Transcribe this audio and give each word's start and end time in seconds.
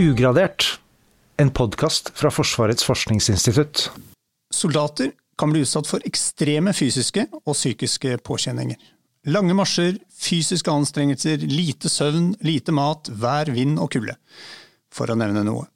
Ugradert, 0.00 0.78
en 1.36 1.50
podkast 1.52 2.06
fra 2.16 2.30
Forsvarets 2.32 2.86
forskningsinstitutt. 2.88 3.82
Soldater 4.48 5.10
kan 5.36 5.50
bli 5.52 5.60
utsatt 5.60 5.90
for 5.90 6.00
ekstreme 6.08 6.72
fysiske 6.72 7.26
og 7.42 7.52
psykiske 7.52 8.14
påkjenninger. 8.24 8.78
Lange 9.28 9.52
marsjer, 9.58 9.98
fysiske 10.16 10.72
anstrengelser, 10.72 11.44
lite 11.44 11.92
søvn, 11.92 12.30
lite 12.40 12.72
mat, 12.72 13.10
vær, 13.12 13.52
vind 13.52 13.76
og 13.76 13.90
kulde. 13.92 14.14
For 14.88 15.12
å 15.12 15.18
nevne 15.20 15.44
noe. 15.44 15.66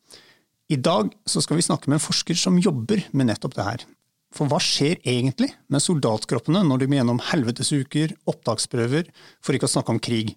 I 0.73 0.80
dag 0.80 1.12
skal 1.29 1.61
vi 1.61 1.66
snakke 1.69 1.93
med 1.93 1.98
en 1.98 2.06
forsker 2.06 2.41
som 2.47 2.56
jobber 2.56 3.05
med 3.12 3.29
nettopp 3.29 3.59
det 3.59 3.69
her. 3.69 3.87
For 4.33 4.48
hva 4.48 4.62
skjer 4.62 5.05
egentlig 5.05 5.51
med 5.69 5.84
soldatkroppene 5.84 6.65
når 6.65 6.80
de 6.80 6.88
må 6.88 6.97
gjennom 7.02 7.20
helvetesuker, 7.29 8.16
opptaksprøver, 8.25 9.12
for 9.45 9.52
ikke 9.52 9.69
å 9.69 9.75
snakke 9.77 9.98
om 9.98 10.01
krig? 10.01 10.33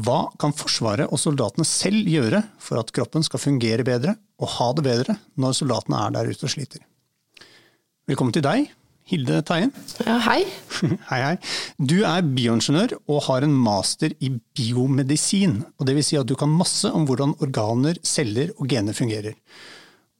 Hva 0.00 0.30
kan 0.40 0.54
Forsvaret 0.56 1.10
og 1.12 1.20
soldatene 1.20 1.66
selv 1.68 2.06
gjøre 2.08 2.38
for 2.62 2.80
at 2.80 2.92
kroppen 2.96 3.24
skal 3.26 3.42
fungere 3.42 3.84
bedre 3.84 4.14
og 4.40 4.48
ha 4.54 4.68
det 4.78 4.84
bedre 4.86 5.16
når 5.36 5.58
soldatene 5.58 5.98
er 6.06 6.14
der 6.14 6.30
ute 6.32 6.46
og 6.48 6.52
sliter? 6.54 6.80
Velkommen 8.08 8.32
til 8.32 8.44
deg, 8.46 8.70
Hilde 9.12 9.42
Teien. 9.44 9.68
Ja, 10.06 10.16
hei. 10.24 10.38
hei, 11.10 11.18
hei. 11.20 11.34
Du 11.76 11.98
er 12.08 12.24
bioingeniør 12.24 12.96
og 13.02 13.20
har 13.28 13.44
en 13.44 13.52
master 13.52 14.14
i 14.16 14.32
biomedisin. 14.56 15.60
og 15.76 15.86
det 15.86 15.98
vil 15.98 16.06
Si 16.08 16.16
at 16.16 16.30
du 16.30 16.38
kan 16.40 16.48
masse 16.48 16.88
om 16.88 17.04
hvordan 17.04 17.36
organer, 17.44 18.00
celler 18.00 18.54
og 18.56 18.72
gener 18.72 18.96
fungerer. 18.96 19.36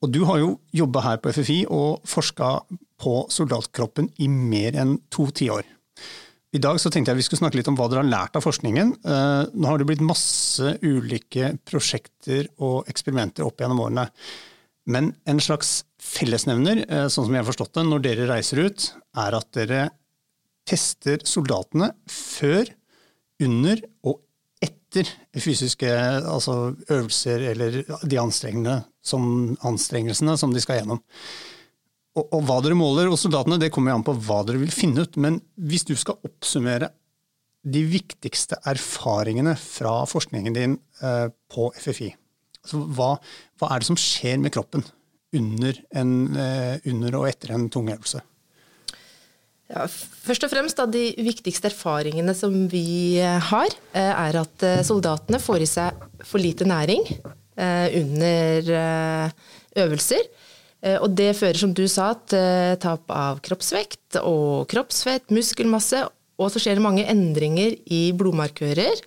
Og 0.05 0.13
du 0.13 0.27
har 0.29 0.43
jo 0.43 0.59
jobba 0.75 1.01
her 1.07 1.23
på 1.23 1.33
FFI 1.33 1.63
og 1.73 2.03
forska 2.05 2.59
på 3.01 3.15
soldatkroppen 3.33 4.13
i 4.21 4.29
mer 4.29 4.77
enn 4.77 4.99
to 5.09 5.31
tiår. 5.33 5.65
I 6.53 6.61
dag 6.61 6.77
så 6.81 6.91
tenkte 6.93 7.15
jeg 7.15 7.23
vi 7.23 7.25
skulle 7.25 7.41
snakke 7.41 7.57
litt 7.57 7.69
om 7.71 7.77
hva 7.79 7.87
dere 7.89 8.03
har 8.03 8.11
lært 8.13 8.35
av 8.37 8.45
forskningen. 8.45 8.91
Eh, 9.09 9.45
nå 9.57 9.69
har 9.69 9.81
det 9.81 9.87
blitt 9.89 10.05
masse 10.05 10.75
ulike 10.85 11.55
prosjekter 11.69 12.51
og 12.61 12.91
eksperimenter 12.93 13.47
opp 13.47 13.63
gjennom 13.63 13.81
årene. 13.87 14.05
Men 14.93 15.15
en 15.25 15.41
slags 15.41 15.83
fellesnevner, 16.03 16.85
eh, 16.85 17.07
sånn 17.09 17.25
som 17.25 17.33
jeg 17.33 17.41
har 17.41 17.49
forstått 17.49 17.73
det, 17.79 17.87
når 17.89 18.05
dere 18.05 18.29
reiser 18.29 18.61
ut, 18.67 18.91
er 19.25 19.39
at 19.39 19.49
dere 19.57 19.87
tester 20.69 21.25
soldatene 21.27 21.89
før, 22.11 22.69
under 23.43 23.81
og 24.07 24.21
etter 24.63 25.09
fysiske 25.35 25.89
altså 25.89 26.77
øvelser 26.93 27.43
eller 27.51 27.81
de 28.07 28.19
anstrengelsene 28.21 28.77
som, 29.03 29.57
anstrengelsene 29.67 30.37
som 30.39 30.53
de 30.55 30.63
skal 30.63 30.83
gjennom. 30.83 31.01
Og, 32.13 32.27
og, 32.27 32.41
hva 32.45 32.59
dere 32.61 32.77
måler 32.77 33.09
hos 33.09 33.23
soldatene, 33.25 33.61
det 33.61 33.71
kommer 33.73 33.95
an 33.95 34.05
på 34.05 34.15
hva 34.27 34.43
dere 34.45 34.61
vil 34.61 34.73
finne 34.75 35.07
ut. 35.07 35.17
Men 35.17 35.39
hvis 35.57 35.87
du 35.89 35.95
skal 35.97 36.21
oppsummere 36.29 36.91
de 37.63 37.85
viktigste 37.87 38.59
erfaringene 38.69 39.55
fra 39.57 40.03
forskningen 40.11 40.57
din 40.57 40.75
eh, 41.01 41.29
på 41.53 41.71
FFI, 41.79 42.11
altså 42.63 42.83
hva, 42.97 43.15
hva, 43.61 43.71
er 43.71 43.81
det 43.81 43.89
som 43.89 44.01
skjer 44.01 44.43
med 44.43 44.53
kroppen 44.55 44.85
under, 45.33 45.79
en, 45.97 46.13
eh, 46.37 46.77
under 46.91 47.21
og 47.23 47.31
etter 47.31 47.55
en 47.57 47.71
tung 47.73 47.89
øvelse? 47.95 48.21
Ja, 49.73 49.87
først 49.89 50.45
og 50.45 50.53
fremst 50.53 50.77
da, 50.77 50.87
De 50.91 51.05
viktigste 51.25 51.71
erfaringene 51.71 52.35
som 52.37 52.67
vi 52.73 53.19
eh, 53.21 53.39
har, 53.51 53.73
eh, 53.97 54.13
er 54.13 54.43
at 54.43 54.67
eh, 54.67 54.83
soldatene 54.85 55.41
får 55.41 55.65
i 55.65 55.69
seg 55.71 56.03
for 56.27 56.43
lite 56.43 56.69
næring 56.69 57.07
under 57.63 58.69
øvelser. 59.77 60.23
Eh, 60.83 60.99
og 60.99 61.15
det 61.19 61.31
fører, 61.39 61.59
som 61.61 61.73
du 61.77 61.85
sa, 61.91 62.13
til 62.29 62.77
tap 62.83 63.11
av 63.15 63.41
kroppsvekt 63.45 64.19
og 64.23 64.69
kroppsfett, 64.73 65.31
muskelmasse, 65.35 66.05
og 66.43 66.51
så 66.51 66.63
skjer 66.63 66.79
det 66.79 66.85
mange 66.85 67.07
endringer 67.09 67.77
i 67.95 68.05
blodmarkører. 68.19 69.03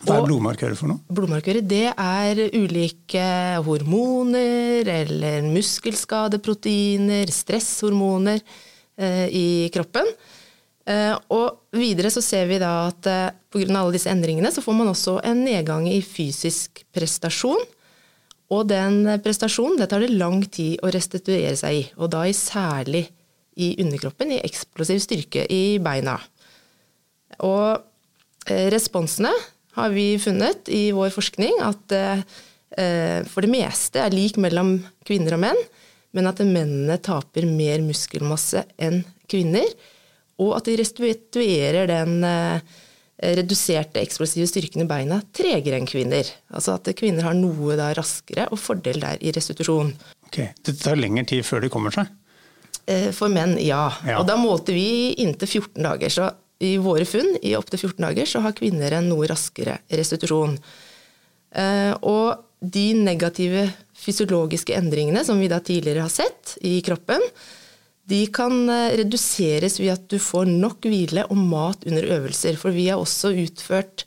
Hva 0.00 0.16
er 0.16 0.24
blodmarkører 0.24 0.76
for 0.78 0.88
noe? 0.88 1.02
Blodmarkører 1.12 1.64
det 1.66 1.90
er 1.92 2.38
ulike 2.56 3.24
hormoner 3.66 4.88
eller 4.88 5.44
muskelskadeproteiner, 5.50 7.28
stresshormoner 7.34 8.40
eh, 8.40 9.26
i 9.28 9.48
kroppen. 9.74 10.08
Eh, 10.88 11.12
og 11.36 11.76
videre 11.76 12.08
så 12.12 12.22
ser 12.24 12.48
vi 12.48 12.60
da 12.62 12.72
at 12.88 13.10
eh, 13.10 13.26
pga. 13.52 13.66
alle 13.68 13.92
disse 13.98 14.10
endringene 14.10 14.52
så 14.54 14.64
får 14.64 14.78
man 14.78 14.88
også 14.94 15.18
en 15.26 15.44
nedgang 15.44 15.84
i 15.90 16.00
fysisk 16.00 16.84
prestasjon. 16.94 17.60
Og 18.50 18.66
den 18.70 19.04
prestasjonen 19.22 19.78
det 19.78 19.90
tar 19.92 20.02
det 20.02 20.10
lang 20.10 20.42
tid 20.50 20.80
å 20.82 20.90
restituere 20.90 21.54
seg 21.58 21.76
i, 21.76 21.82
og 22.00 22.10
da 22.14 22.24
i 22.26 22.34
særlig 22.34 23.04
i 23.60 23.72
underkroppen, 23.82 24.32
i 24.34 24.42
eksplosiv 24.42 25.00
styrke 25.04 25.44
i 25.50 25.78
beina. 25.82 26.16
Og 27.46 27.78
eh, 28.50 28.68
responsene 28.72 29.32
har 29.76 29.92
vi 29.94 30.14
funnet 30.22 30.70
i 30.72 30.88
vår 30.94 31.12
forskning 31.14 31.60
at 31.62 31.94
eh, 31.94 32.24
for 33.30 33.44
det 33.44 33.52
meste 33.52 34.02
er 34.02 34.14
lik 34.14 34.38
mellom 34.40 34.76
kvinner 35.06 35.36
og 35.36 35.44
menn, 35.44 35.62
men 36.14 36.26
at 36.26 36.42
mennene 36.42 36.98
taper 37.02 37.46
mer 37.46 37.82
muskelmasse 37.84 38.64
enn 38.82 39.02
kvinner, 39.30 39.66
og 40.40 40.56
at 40.56 40.66
de 40.66 40.78
restituerer 40.80 41.90
den 41.90 42.24
eh, 42.26 42.78
reduserte 43.20 44.00
eksplosive 44.00 44.48
styrken 44.48 44.84
i 44.84 44.88
beina 44.88 45.20
tregere 45.36 45.76
enn 45.76 45.88
kvinner. 45.88 46.28
Altså 46.54 46.78
at 46.78 46.88
kvinner 46.96 47.26
har 47.28 47.36
noe 47.36 47.76
da 47.78 47.90
raskere 47.96 48.48
og 48.50 48.60
fordel 48.60 49.02
der 49.02 49.20
i 49.20 49.32
restitusjon. 49.36 49.92
Ok, 50.26 50.40
Det 50.64 50.76
tar 50.80 50.98
lengre 51.00 51.26
tid 51.28 51.44
før 51.46 51.64
de 51.64 51.72
kommer 51.72 51.94
seg? 51.94 52.08
Eh, 52.90 53.10
for 53.14 53.32
menn, 53.32 53.56
ja. 53.60 53.88
ja. 54.06 54.20
Og 54.20 54.26
da 54.28 54.38
målte 54.40 54.74
vi 54.74 55.12
inntil 55.22 55.48
14 55.60 55.82
dager. 55.84 56.14
Så 56.14 56.30
i 56.64 56.76
våre 56.80 57.06
funn 57.08 57.36
i 57.42 57.54
opptil 57.56 57.80
14 57.86 58.04
dager 58.04 58.28
så 58.28 58.42
har 58.44 58.56
kvinner 58.56 58.96
en 58.96 59.10
noe 59.12 59.28
raskere 59.30 59.78
restitusjon. 59.88 60.56
Eh, 61.50 61.92
og 62.00 62.46
de 62.60 62.90
negative 62.96 63.68
fysiologiske 63.96 64.74
endringene 64.76 65.24
som 65.24 65.40
vi 65.40 65.48
da 65.50 65.60
tidligere 65.64 66.04
har 66.04 66.12
sett 66.12 66.56
i 66.66 66.78
kroppen, 66.84 67.22
de 68.10 68.24
kan 68.34 68.64
eh, 68.70 68.96
reduseres 69.02 69.78
ved 69.80 69.94
at 69.94 70.08
du 70.10 70.18
får 70.22 70.50
nok 70.50 70.88
hvile 70.90 71.26
og 71.30 71.38
mat 71.38 71.86
under 71.88 72.08
øvelser. 72.16 72.58
For 72.60 72.74
vi 72.74 72.88
har 72.90 73.00
også 73.00 73.32
utført 73.44 74.04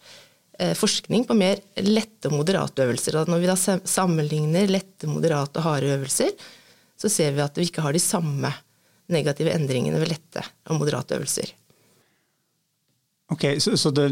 eh, 0.59 0.75
forskning 0.77 1.25
på 1.29 1.37
mer 1.39 1.61
lette 1.85 2.29
og 2.29 2.37
moderate 2.41 2.85
øvelser. 2.87 3.21
Og 3.21 3.31
når 3.31 3.43
vi 3.43 3.49
da 3.51 3.57
sammenligner 3.57 4.71
lette, 4.71 5.09
moderate 5.09 5.61
og 5.61 5.69
harde 5.69 5.95
øvelser, 5.95 6.35
så 6.99 7.11
ser 7.11 7.35
vi 7.35 7.43
at 7.43 7.57
vi 7.59 7.67
ikke 7.69 7.83
har 7.83 7.95
de 7.95 8.03
samme 8.03 8.51
negative 9.11 9.51
endringene 9.53 9.99
ved 10.01 10.13
lette 10.13 10.43
og 10.69 10.79
moderate 10.79 11.17
øvelser. 11.19 11.51
Ok, 13.33 13.45
Så, 13.59 13.75
så 13.79 13.89
det, 13.95 14.09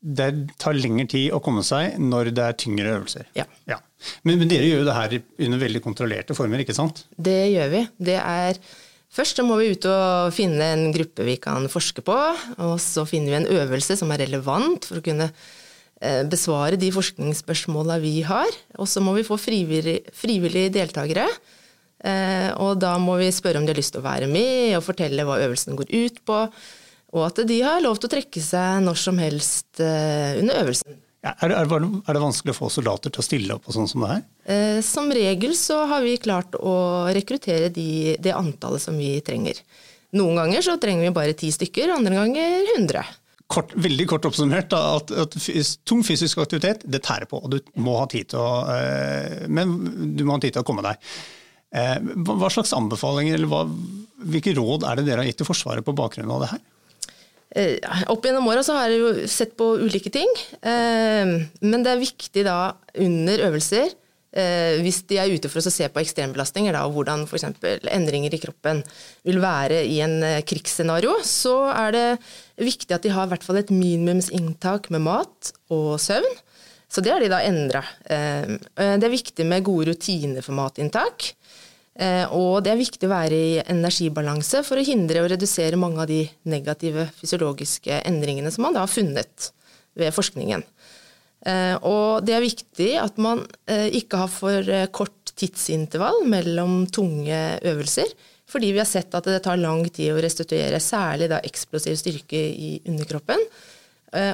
det, 0.00 0.28
tar 0.60 0.76
lengre 0.76 1.06
tid 1.10 1.32
å 1.34 1.40
komme 1.42 1.64
seg 1.66 1.96
når 1.98 2.30
det 2.36 2.44
er 2.44 2.58
tyngre 2.60 2.92
øvelser? 2.98 3.30
Ja. 3.36 3.46
ja. 3.68 3.80
Men, 4.22 4.38
men, 4.38 4.48
dere 4.50 4.68
gjør 4.68 4.84
jo 4.84 4.88
det 4.88 4.96
her 4.96 5.16
under 5.48 5.62
veldig 5.62 5.82
kontrollerte 5.84 6.36
former, 6.36 6.62
ikke 6.62 6.76
sant? 6.76 7.06
Det 7.16 7.38
gjør 7.54 7.72
vi. 7.72 7.82
Det 8.10 8.18
er 8.20 8.60
Først 9.16 9.38
må 9.46 9.56
vi 9.56 9.70
ut 9.72 9.86
og 9.88 10.34
finne 10.36 10.66
en 10.74 10.90
gruppe 10.92 11.24
vi 11.24 11.38
kan 11.40 11.64
forske 11.72 12.02
på, 12.04 12.16
og 12.60 12.74
så 12.82 13.06
finner 13.08 13.32
vi 13.32 13.38
en 13.38 13.62
øvelse 13.62 13.96
som 13.96 14.10
er 14.12 14.26
relevant 14.26 14.84
for 14.84 15.00
å 15.00 15.04
kunne 15.04 15.30
eh, 15.30 16.20
besvare 16.28 16.76
de 16.80 16.90
forskningsspørsmåla 16.92 17.96
vi 18.02 18.18
har. 18.28 18.50
Og 18.76 18.90
så 18.92 19.00
må 19.00 19.14
vi 19.16 19.24
få 19.24 19.38
frivillige, 19.40 20.68
deltakere. 20.74 21.24
Eh, 22.04 22.50
og 22.60 22.76
da 22.82 22.92
må 23.00 23.16
vi 23.22 23.30
spørre 23.32 23.62
om 23.62 23.64
de 23.64 23.72
har 23.72 23.80
lyst 23.80 23.96
til 23.96 24.02
å 24.02 24.08
være 24.08 24.28
med 24.28 24.76
og 24.76 24.84
fortelle 24.84 25.24
hva 25.24 25.40
øvelsen 25.46 25.80
går 25.80 25.96
ut 25.96 26.20
på. 26.28 26.42
Og 27.16 27.24
at 27.30 27.40
de 27.48 27.60
har 27.64 27.80
lov 27.80 27.96
til 27.96 28.10
å 28.10 28.14
trekke 28.18 28.44
seg 28.44 28.84
når 28.84 29.00
som 29.00 29.16
helst 29.22 29.80
eh, 29.80 30.36
under 30.42 30.60
øvelsen. 30.60 31.00
Er, 31.26 31.52
er, 31.52 31.66
er, 31.66 32.14
det 32.14 32.22
vanskelig 32.22 32.54
å 32.54 32.58
få 32.60 32.70
soldater 32.72 33.12
til 33.12 33.22
å 33.22 33.26
stille 33.26 33.56
opp 33.56 33.66
på 33.66 33.74
sånn 33.74 33.88
som 33.90 34.04
det 34.04 34.12
her? 34.12 34.24
Eh, 34.46 34.78
som 34.86 35.10
regel 35.12 35.56
så 35.58 35.82
har 35.90 36.04
vi 36.04 36.16
klart 36.22 36.54
å 36.58 36.76
rekruttere 37.16 37.70
de, 37.74 38.16
det 38.22 38.34
antallet 38.36 38.82
som 38.82 38.98
vi 38.98 39.16
trenger. 39.26 39.58
Noen 40.16 40.38
ganger 40.38 40.64
så 40.64 40.76
trenger 40.80 41.08
vi 41.08 41.14
bare 41.16 41.36
ti 41.38 41.50
stykker, 41.52 41.92
andre 41.96 42.20
ganger 42.20 42.70
100. 42.76 43.06
Kort, 43.50 43.74
veldig 43.78 44.08
kort 44.10 44.26
oppsummert, 44.26 44.70
da, 44.72 44.98
at, 44.98 45.12
at, 45.22 45.36
tung 45.86 46.02
fysisk 46.06 46.40
aktivitet 46.42 46.82
det 46.90 47.02
tærer 47.06 47.28
på, 47.30 47.38
og 47.38 47.52
du 47.52 47.60
må 47.82 47.98
ha 48.00 48.06
tid 48.10 48.32
til 48.32 48.42
å, 48.42 48.50
eh, 48.72 49.44
men 49.46 49.76
du 50.18 50.24
må 50.26 50.34
ha 50.34 50.42
tid 50.42 50.56
til 50.56 50.64
å 50.64 50.66
komme 50.66 50.86
deg. 50.86 51.02
Eh, 51.76 51.98
hva 52.26 52.50
slags 52.50 52.74
anbefalinger 52.74 53.38
eller 53.38 53.50
hva, 53.50 53.64
hvilke 54.30 54.54
råd 54.56 54.86
er 54.86 54.98
det 54.98 55.06
dere 55.08 55.22
har 55.22 55.30
gitt 55.30 55.40
til 55.42 55.48
Forsvaret 55.48 55.86
på 55.86 55.94
bakgrunn 55.96 56.32
av 56.34 56.42
det 56.42 56.50
her? 56.54 56.64
Eh, 57.56 57.78
opp 58.12 58.26
gjennom 58.26 58.48
åra 58.50 58.60
har 58.76 58.90
jeg 58.92 59.00
jo 59.00 59.28
sett 59.32 59.54
på 59.56 59.70
ulike 59.80 60.12
ting. 60.12 60.28
Eh, 60.60 61.36
men 61.64 61.84
det 61.84 61.94
er 61.94 62.02
viktig 62.02 62.44
da 62.44 62.58
under 63.00 63.44
øvelser, 63.48 63.94
eh, 64.36 64.76
hvis 64.84 65.00
de 65.08 65.16
er 65.22 65.32
ute 65.32 65.48
for 65.48 65.62
å 65.62 65.72
se 65.72 65.88
på 65.88 66.02
ekstrembelastninger 66.02 66.76
da, 66.76 66.84
og 66.84 66.98
hvordan 66.98 67.24
f.eks. 67.24 67.48
endringer 67.88 68.36
i 68.36 68.42
kroppen 68.42 68.82
vil 69.24 69.40
være 69.40 69.80
i 69.88 70.02
en 70.04 70.18
krigsscenario, 70.44 71.16
så 71.24 71.56
er 71.72 71.96
det 71.96 72.06
viktig 72.60 72.92
at 72.92 73.06
de 73.06 73.14
har 73.16 73.24
i 73.24 73.32
hvert 73.32 73.46
fall 73.46 73.62
et 73.62 73.72
minimumsinntak 73.72 74.90
med 74.92 75.06
mat 75.08 75.54
og 75.72 75.96
søvn. 76.02 76.28
Så 76.92 77.02
det 77.02 77.10
har 77.10 77.24
de 77.24 77.32
da 77.32 77.40
endra. 77.42 77.80
Det 78.06 79.04
er 79.08 79.10
viktig 79.10 79.42
med 79.48 79.64
gode 79.66 79.88
rutiner 79.90 80.44
for 80.44 80.54
matinntak. 80.54 81.32
Eh, 81.96 82.26
og 82.36 82.60
det 82.64 82.74
er 82.74 82.80
viktig 82.80 83.08
å 83.08 83.12
være 83.14 83.36
i 83.36 83.52
energibalanse 83.72 84.60
for 84.66 84.76
å 84.76 84.84
hindre 84.84 85.22
og 85.22 85.30
redusere 85.32 85.78
mange 85.80 86.02
av 86.02 86.10
de 86.10 86.24
negative 86.48 87.06
fysiologiske 87.16 88.02
endringene 88.04 88.52
som 88.52 88.66
man 88.66 88.76
da 88.76 88.82
har 88.84 88.92
funnet 88.92 89.50
ved 89.96 90.12
forskningen. 90.12 90.64
Eh, 91.46 91.76
og 91.88 92.26
det 92.26 92.36
er 92.36 92.44
viktig 92.44 92.90
at 93.00 93.20
man 93.22 93.46
eh, 93.70 93.88
ikke 93.96 94.20
har 94.24 94.32
for 94.32 94.72
kort 94.92 95.32
tidsintervall 95.36 96.24
mellom 96.28 96.84
tunge 96.92 97.40
øvelser. 97.64 98.12
Fordi 98.46 98.74
vi 98.74 98.78
har 98.78 98.88
sett 98.88 99.14
at 99.16 99.26
det 99.26 99.40
tar 99.42 99.58
lang 99.58 99.82
tid 99.88 100.12
å 100.12 100.20
restituere, 100.22 100.78
særlig 100.80 101.30
da 101.32 101.40
eksplosiv 101.44 101.96
styrke 101.98 102.38
i 102.38 102.76
underkroppen. 102.86 103.40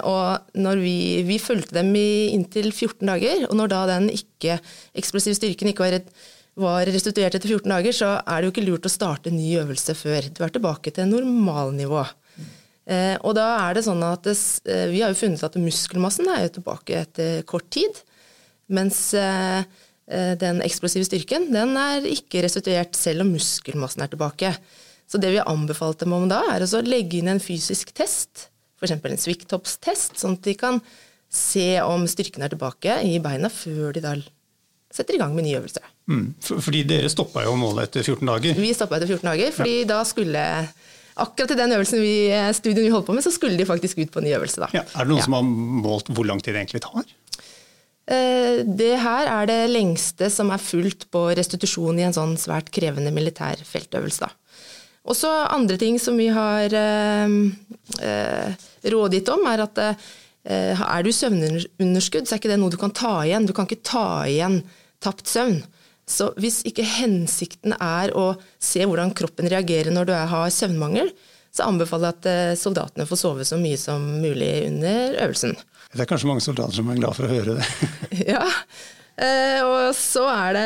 Og 0.05 0.67
vi, 0.79 1.25
vi 1.25 1.39
fulgte 1.41 1.79
dem 1.79 1.89
i 1.97 2.29
inntil 2.35 2.69
14 2.69 3.09
dager, 3.09 3.47
og 3.49 3.57
når 3.57 3.71
da 3.73 3.81
den 3.89 4.11
ikke, 4.13 4.59
eksplosive 5.01 5.39
styrken 5.41 5.73
ikke 5.73 5.87
var, 5.87 5.97
var, 6.59 6.85
restituert 6.87 7.35
etter 7.37 7.55
14 7.55 7.71
dager, 7.71 7.95
så 7.97 8.11
er 8.21 8.41
det 8.41 8.49
jo 8.49 8.53
ikke 8.55 8.67
lurt 8.67 8.89
å 8.89 8.93
starte 8.93 9.31
en 9.31 9.39
ny 9.39 9.55
øvelse 9.63 9.95
før 9.97 10.29
du 10.29 10.43
er 10.45 10.53
tilbake 10.53 10.93
til 10.95 11.09
normalnivå. 11.09 12.03
Eh, 12.83 13.15
og 13.23 13.37
da 13.39 13.47
er 13.69 13.79
det 13.79 13.85
sånn 13.87 14.03
at 14.03 14.25
det, 14.27 14.35
eh, 14.67 14.89
Vi 14.91 15.01
har 15.01 15.13
jo 15.13 15.21
funnet 15.21 15.45
at 15.47 15.55
muskelmassen 15.55 16.27
er 16.29 16.49
jo 16.49 16.57
tilbake 16.59 16.99
etter 16.99 17.43
kort 17.47 17.71
tid. 17.71 17.95
Mens 18.69 19.15
eh, 19.15 19.63
den 20.13 20.61
eksplosive 20.61 21.07
styrken 21.07 21.47
den 21.53 21.77
er 21.79 22.03
ikke 22.05 22.43
restituert 22.43 22.97
selv 22.99 23.23
om 23.23 23.33
muskelmassen 23.33 24.03
er 24.03 24.11
tilbake. 24.13 24.51
Så 25.09 25.21
det 25.21 25.31
vi 25.31 25.39
anbefalte 25.41 26.05
dem 26.05 26.17
om 26.17 26.27
da, 26.29 26.43
er 26.53 26.65
å 26.65 26.83
legge 26.85 27.21
inn 27.21 27.31
en 27.31 27.41
fysisk 27.41 27.95
test, 27.95 28.51
f.eks. 28.81 28.93
en 28.93 29.25
svikttoppstest, 29.25 30.19
sånn 30.19 30.37
at 30.37 30.45
de 30.49 30.57
kan 30.59 30.81
se 31.33 31.81
om 31.81 32.05
styrken 32.11 32.43
er 32.45 32.53
tilbake 32.53 32.99
i 33.09 33.19
beina 33.23 33.49
før 33.49 33.95
de 33.95 34.03
da 34.05 34.17
setter 34.93 35.17
i 35.17 35.21
gang 35.23 35.35
med 35.37 35.47
ny 35.47 35.57
øvelse. 35.59 35.83
Mm, 36.11 36.27
fordi 36.43 36.83
dere 36.89 37.11
stoppa 37.13 37.45
jo 37.47 37.55
målet 37.57 37.89
etter 37.89 38.05
14 38.05 38.29
dager? 38.29 38.59
Vi 38.61 38.73
stoppa 38.77 38.99
etter 38.99 39.11
14 39.11 39.31
dager, 39.31 39.55
fordi 39.57 39.79
ja. 39.81 39.89
da 39.95 40.03
skulle 40.09 40.45
akkurat 41.23 41.55
i 41.55 41.59
den 41.59 41.75
øvelsen 41.77 42.01
vi, 42.03 42.15
studien 42.57 42.87
vi 42.87 42.93
holdt 42.93 43.09
på 43.09 43.17
med, 43.17 43.25
så 43.25 43.33
skulle 43.35 43.59
de 43.59 43.69
faktisk 43.69 44.01
ut 44.01 44.13
på 44.13 44.23
en 44.23 44.29
ny 44.29 44.37
øvelse. 44.37 44.63
Da. 44.65 44.71
Ja, 44.77 44.85
er 44.85 45.05
det 45.05 45.13
noen 45.13 45.21
ja. 45.21 45.27
som 45.29 45.37
har 45.37 45.49
målt 45.87 46.13
hvor 46.13 46.29
lang 46.29 46.41
tid 46.43 46.57
det 46.57 46.65
egentlig 46.65 46.85
tar? 46.85 47.09
Eh, 48.13 48.63
det 48.67 48.95
her 49.01 49.31
er 49.31 49.49
det 49.51 49.61
lengste 49.71 50.31
som 50.33 50.51
er 50.53 50.63
fulgt 50.63 51.09
på 51.13 51.29
restitusjon 51.39 52.01
i 52.01 52.07
en 52.09 52.17
sånn 52.17 52.35
svært 52.41 52.73
krevende 52.75 53.13
militær 53.15 53.61
feltøvelse. 53.69 54.29
Og 55.03 55.19
så 55.19 55.31
andre 55.51 55.79
ting 55.81 55.99
som 55.99 56.19
vi 56.19 56.29
har 56.31 56.75
eh, 56.79 57.39
eh, 58.07 58.67
rådgitt 58.93 59.31
om, 59.35 59.47
er 59.51 59.65
at 59.65 59.81
eh, 59.83 59.97
er 60.83 61.03
du 61.03 61.11
søvnunderskudd, 61.15 62.27
så 62.27 62.37
er 62.37 62.43
ikke 62.43 62.53
det 62.53 62.61
noe 62.63 62.73
du 62.73 62.79
kan 62.81 62.95
ta 62.95 63.17
igjen. 63.27 63.49
Du 63.49 63.55
kan 63.57 63.67
ikke 63.67 63.83
ta 63.87 64.23
igjen 64.31 64.63
tapt 65.03 65.31
søvn. 65.31 65.61
Så 66.09 66.33
hvis 66.41 66.61
ikke 66.69 66.87
hensikten 66.87 67.77
er 67.79 68.13
å 68.19 68.33
se 68.63 68.83
hvordan 68.85 69.15
kroppen 69.17 69.49
reagerer 69.51 69.95
når 69.95 70.09
du 70.09 70.17
har 70.17 70.55
søvnmangel, 70.55 71.13
så 71.53 71.69
anbefaler 71.69 72.09
jeg 72.09 72.19
at 72.19 72.31
eh, 72.31 72.55
soldatene 72.59 73.07
får 73.09 73.21
sove 73.21 73.47
så 73.47 73.59
mye 73.61 73.79
som 73.81 74.03
mulig 74.23 74.51
under 74.71 75.19
øvelsen. 75.27 75.55
Det 75.93 76.05
er 76.05 76.09
kanskje 76.09 76.31
mange 76.31 76.45
soldater 76.45 76.79
som 76.79 76.89
er 76.89 77.01
glad 77.01 77.17
for 77.17 77.29
å 77.29 77.33
høre 77.33 77.59
det. 77.59 77.67
ja, 78.33 78.47
eh, 79.21 79.61
og 79.61 79.91
så 79.97 80.25
er 80.33 80.57
det 80.57 80.65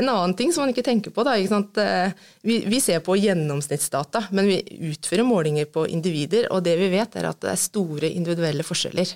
en 0.00 0.10
annen 0.10 0.34
ting 0.38 0.50
som 0.52 0.64
man 0.64 0.74
ikke 0.74 0.86
tenker 0.86 1.14
på. 1.14 1.22
Da, 1.26 1.36
ikke 1.38 1.84
eh, 1.84 2.26
vi, 2.42 2.58
vi, 2.66 2.82
ser 2.82 3.04
på 3.06 3.14
gjennomsnittsdata, 3.20 4.26
men 4.34 4.50
vi 4.50 4.58
utfører 4.90 5.26
målinger 5.28 5.70
på 5.70 5.86
individer, 5.86 6.50
og 6.50 6.66
det 6.66 6.74
vi 6.82 6.90
vet 6.96 7.14
er 7.20 7.30
at 7.30 7.40
det 7.46 7.54
er 7.54 7.62
store 7.62 8.10
individuelle 8.10 8.66
forskjeller. 8.66 9.14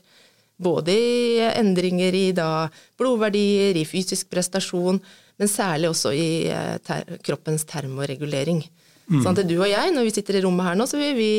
Både 0.58 0.94
i 0.94 1.38
endringer 1.46 2.14
i 2.18 2.26
da, 2.34 2.66
blodverdier, 2.98 3.78
i 3.78 3.86
fysisk 3.86 4.30
prestasjon, 4.32 4.98
men 5.38 5.50
særlig 5.50 5.92
også 5.92 6.12
i 6.14 6.28
eh, 6.50 6.78
ter 6.82 7.18
kroppens 7.24 7.66
termoregulering. 7.68 8.64
Mm. 9.08 9.20
Sånn 9.22 9.36
at 9.36 9.46
du 9.48 9.54
og 9.60 9.68
jeg, 9.70 9.92
når 9.94 10.08
vi 10.08 10.14
sitter 10.16 10.38
i 10.38 10.42
rommet 10.44 10.66
her 10.66 10.78
nå, 10.78 10.86
så 10.90 10.98
vil 11.00 11.14
vi 11.16 11.30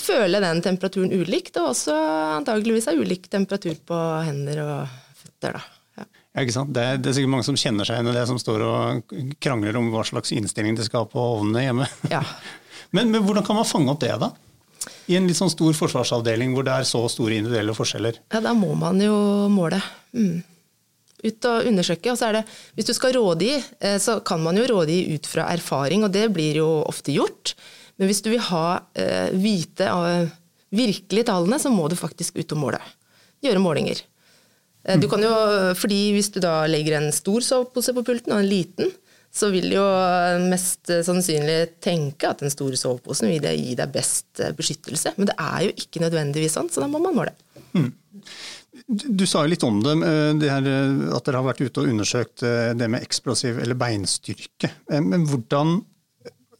føle 0.00 0.40
den 0.44 0.62
temperaturen 0.64 1.12
ulikt, 1.16 1.56
og 1.60 1.72
også 1.72 1.96
antageligvis 2.38 2.88
ha 2.90 2.94
ulik 2.96 3.28
temperatur 3.32 3.76
på 3.88 3.98
hender 4.26 4.62
og 4.64 4.96
føtter. 5.18 5.58
da. 5.58 5.62
Ja. 5.98 6.06
Ja, 6.36 6.44
ikke 6.44 6.54
sant? 6.54 6.74
Det 6.76 6.84
er, 6.84 6.98
det, 7.00 7.10
er, 7.10 7.16
sikkert 7.16 7.32
mange 7.34 7.48
som 7.48 7.58
kjenner 7.58 7.88
seg 7.88 7.98
igjen 7.98 8.12
i 8.12 8.16
det, 8.16 8.26
som 8.30 8.40
står 8.40 8.64
og 8.68 9.14
krangler 9.42 9.80
om 9.80 9.88
hva 9.90 10.04
slags 10.06 10.32
innstilling 10.36 10.76
de 10.78 10.86
skal 10.86 11.06
ha 11.06 11.10
på 11.10 11.24
ovnene 11.38 11.64
hjemme. 11.64 11.88
Ja. 12.12 12.22
men, 12.94 13.10
men, 13.10 13.24
hvordan 13.24 13.46
kan 13.46 13.58
man 13.58 13.68
fange 13.68 13.90
opp 13.94 14.04
det, 14.04 14.14
da? 14.20 14.30
I 15.08 15.16
en 15.16 15.26
litt 15.28 15.38
sånn 15.38 15.52
stor 15.52 15.72
forsvarsavdeling 15.76 16.52
hvor 16.52 16.66
det 16.66 16.74
er 16.76 16.86
så 16.88 17.00
store 17.08 17.38
individuelle 17.40 17.74
forskjeller? 17.76 18.20
Ja, 18.34 18.42
Da 18.44 18.52
må 18.56 18.74
man 18.76 19.00
jo 19.00 19.16
måle. 19.52 19.80
Mm 20.12 20.42
ut 21.24 21.48
og 21.48 21.68
undersøke. 21.68 22.12
Og 22.12 22.18
så 22.18 22.28
er 22.28 22.38
det, 22.38 22.44
hvis 22.76 22.88
du 22.88 22.94
skal 22.96 23.14
rådgi, 23.16 23.54
eh, 23.80 23.98
så 24.02 24.18
kan 24.26 24.42
man 24.42 24.58
jo 24.58 24.66
rådgi 24.70 25.00
ut 25.16 25.26
fra 25.26 25.48
erfaring, 25.52 26.04
og 26.04 26.12
det 26.14 26.28
blir 26.34 26.60
jo 26.60 26.68
ofte 26.86 27.14
gjort. 27.14 27.54
Men 27.98 28.10
hvis 28.10 28.22
du 28.22 28.30
vil 28.30 28.44
ha 28.50 28.80
eh, 28.94 29.34
vite 29.34 29.90
av 29.90 30.30
virkelige 30.74 31.30
tallene, 31.30 31.58
så 31.58 31.72
må 31.72 31.88
du 31.90 31.98
faktisk 31.98 32.38
ut 32.38 32.54
og 32.54 32.62
måle. 32.62 32.80
Gjøre 33.44 33.62
målinger. 33.62 34.02
Eh, 34.84 34.98
du 35.00 35.08
kan 35.10 35.22
jo, 35.24 35.34
fordi 35.78 36.02
hvis 36.14 36.30
du 36.34 36.40
da 36.44 36.60
legger 36.70 37.00
en 37.00 37.10
stor 37.14 37.44
sovepose 37.44 37.94
på 37.96 38.06
pulten 38.06 38.34
og 38.34 38.42
en 38.44 38.50
liten, 38.50 38.94
så 39.34 39.50
vil 39.52 39.70
jo 39.70 39.84
mest 40.48 40.90
sannsynlig 41.06 41.78
tenke 41.84 42.30
at 42.30 42.40
den 42.42 42.52
store 42.52 42.78
soveposen 42.80 43.30
vil 43.30 43.44
gi 43.44 43.74
deg 43.78 43.92
best 43.94 44.40
beskyttelse. 44.58 45.14
Men 45.18 45.30
det 45.30 45.36
er 45.38 45.66
jo 45.68 45.74
ikke 45.84 46.02
nødvendigvis 46.02 46.56
sånn, 46.58 46.70
så 46.72 46.82
da 46.82 46.88
må 46.90 47.02
man 47.02 47.16
måle. 47.18 47.34
Mm. 47.76 47.92
Du 48.88 49.26
sa 49.28 49.42
jo 49.44 49.52
litt 49.52 49.64
om 49.66 49.82
det, 49.84 49.94
eh, 50.06 50.32
det 50.40 50.50
her, 50.50 50.66
eh, 50.66 51.16
at 51.16 51.26
dere 51.26 51.40
har 51.42 51.48
vært 51.50 51.60
ute 51.60 51.82
og 51.82 51.90
undersøkt 51.90 52.42
eh, 52.46 52.72
det 52.78 52.88
med 52.88 53.04
eksplosiv 53.04 53.58
eller 53.60 53.78
beinstyrke. 53.78 54.72
Men 54.88 55.28
hvordan 55.28 55.80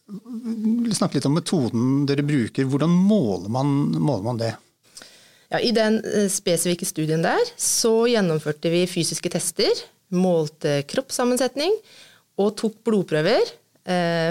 Snakk 0.08 1.18
litt 1.18 1.26
om 1.28 1.34
metoden 1.36 2.06
dere 2.08 2.22
bruker. 2.24 2.64
Hvordan 2.64 2.88
måler 2.88 3.50
man, 3.52 3.66
måler 3.92 4.22
man 4.24 4.38
det? 4.40 4.54
Ja, 5.52 5.58
I 5.60 5.68
den 5.76 5.98
spesifikke 6.32 6.88
studien 6.88 7.20
der 7.20 7.50
så 7.60 8.06
gjennomførte 8.08 8.72
vi 8.72 8.86
fysiske 8.88 9.28
tester, 9.34 9.82
målte 10.08 10.78
kroppssammensetning 10.88 11.76
og 12.38 12.54
tok 12.58 12.80
blodprøver 12.86 13.54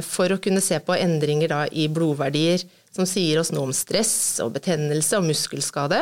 for 0.06 0.30
å 0.30 0.38
kunne 0.38 0.62
se 0.62 0.78
på 0.86 0.94
endringer 0.94 1.50
da, 1.50 1.64
i 1.74 1.88
blodverdier 1.90 2.62
som 2.94 3.08
sier 3.10 3.40
oss 3.42 3.50
noe 3.54 3.70
om 3.70 3.74
stress 3.76 4.38
og 4.44 4.52
betennelse 4.58 5.18
og 5.18 5.26
muskelskade. 5.26 6.02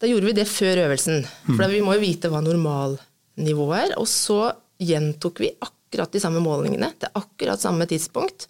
Da 0.00 0.10
gjorde 0.10 0.30
vi 0.30 0.36
det 0.36 0.46
før 0.50 0.82
øvelsen, 0.86 1.24
for 1.46 1.64
vi 1.70 1.82
må 1.84 1.96
jo 1.96 2.04
vite 2.04 2.30
hva 2.32 2.42
normalnivået 2.44 3.78
er. 3.78 3.96
Og 4.00 4.08
så 4.10 4.52
gjentok 4.82 5.40
vi 5.44 5.52
akkurat 5.64 6.12
de 6.12 6.22
samme 6.22 6.42
målingene 6.44 6.90
til 7.00 7.20
akkurat 7.20 7.62
samme 7.62 7.86
tidspunkt. 7.90 8.48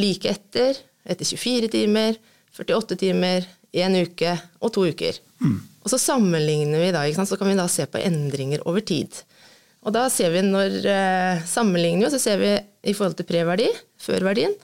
Like 0.00 0.30
etter, 0.30 0.78
etter 1.04 1.28
24 1.28 1.72
timer, 1.72 2.18
48 2.56 2.98
timer, 3.00 3.46
én 3.76 3.96
uke 4.00 4.32
og 4.62 4.72
to 4.72 4.86
uker. 4.88 5.18
Mm. 5.42 5.56
Og 5.84 5.92
så 5.92 6.00
sammenligner 6.00 6.80
vi 6.80 6.92
da, 6.94 7.04
så 7.24 7.38
kan 7.38 7.50
vi 7.50 7.58
da 7.58 7.66
se 7.70 7.84
på 7.90 8.00
endringer 8.00 8.64
over 8.68 8.84
tid. 8.84 9.12
Og 9.86 9.94
da 9.94 10.08
ser 10.10 10.32
vi 10.34 10.42
når 10.42 10.80
sammenligner 10.82 11.46
sammenligner 11.46 12.10
så 12.10 12.18
ser 12.18 12.40
vi 12.42 12.52
i 12.90 12.94
forhold 12.94 13.16
til 13.18 13.28
preverdi, 13.28 13.68
førverdien, 14.02 14.54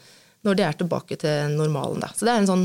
når 0.43 0.59
de 0.59 0.65
er 0.67 0.79
tilbake 0.79 1.19
til 1.23 1.55
normalen. 1.55 2.03
Da. 2.03 2.11
Så 2.15 2.27
det 2.27 2.35
er 2.35 2.43
en 2.43 2.51
sånn 2.51 2.65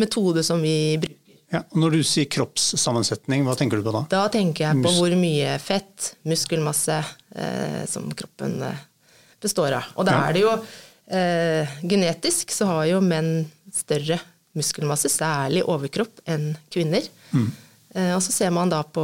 metode 0.00 0.44
som 0.46 0.62
vi 0.64 0.96
bruker. 1.00 1.16
Ja, 1.50 1.64
og 1.66 1.80
Når 1.82 1.96
du 1.96 2.02
sier 2.06 2.28
kroppssammensetning, 2.30 3.42
hva 3.42 3.56
tenker 3.58 3.80
du 3.80 3.86
på 3.88 3.94
da? 3.94 4.04
Da 4.12 4.26
tenker 4.30 4.68
jeg 4.68 4.84
på 4.84 4.92
hvor 4.94 5.14
mye 5.18 5.56
fett, 5.58 6.12
muskelmasse, 6.30 7.00
eh, 7.34 7.80
som 7.90 8.06
kroppen 8.14 8.60
eh, 8.62 8.84
består 9.42 9.74
av. 9.80 9.88
Og 9.98 10.06
da 10.06 10.14
ja. 10.14 10.28
er 10.28 10.36
det 10.36 10.44
jo 10.44 10.52
eh, 11.10 11.72
Genetisk 11.82 12.54
så 12.54 12.68
har 12.70 12.84
jo 12.92 13.00
menn 13.02 13.48
større 13.74 14.20
muskelmasse, 14.54 15.10
særlig 15.10 15.64
overkropp, 15.66 16.22
enn 16.30 16.52
kvinner. 16.70 17.02
Mm. 17.34 17.50
Eh, 17.94 18.12
og 18.14 18.22
så 18.22 18.32
ser 18.32 18.52
man 18.54 18.70
da 18.70 18.82
på 18.86 19.02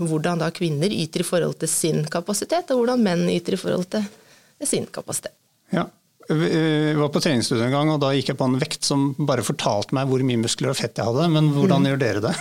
hvordan 0.00 0.42
da 0.42 0.50
kvinner 0.54 0.90
yter 0.90 1.22
i 1.22 1.26
forhold 1.26 1.58
til 1.60 1.70
sin 1.70 2.02
kapasitet, 2.10 2.72
og 2.74 2.82
hvordan 2.82 3.04
menn 3.04 3.28
yter 3.30 3.54
i 3.54 3.60
forhold 3.60 3.86
til 3.94 4.66
sin 4.66 4.88
kapasitet. 4.90 5.36
Ja, 5.74 5.86
jeg 6.28 6.96
var 6.98 7.12
på 7.14 7.22
treningsstudio 7.22 7.68
en 7.68 7.76
gang, 7.76 7.92
og 7.94 8.02
da 8.02 8.12
gikk 8.16 8.32
jeg 8.32 8.40
på 8.40 8.48
en 8.48 8.58
vekt 8.60 8.84
som 8.88 9.12
bare 9.18 9.46
fortalte 9.46 9.94
meg 9.96 10.10
hvor 10.10 10.24
mye 10.26 10.42
muskler 10.42 10.72
og 10.72 10.80
fett 10.80 10.98
jeg 10.98 11.06
hadde. 11.08 11.28
Men 11.32 11.52
hvordan 11.54 11.84
mm. 11.84 11.90
gjør 11.92 12.02
dere 12.02 12.24
det? 12.26 12.36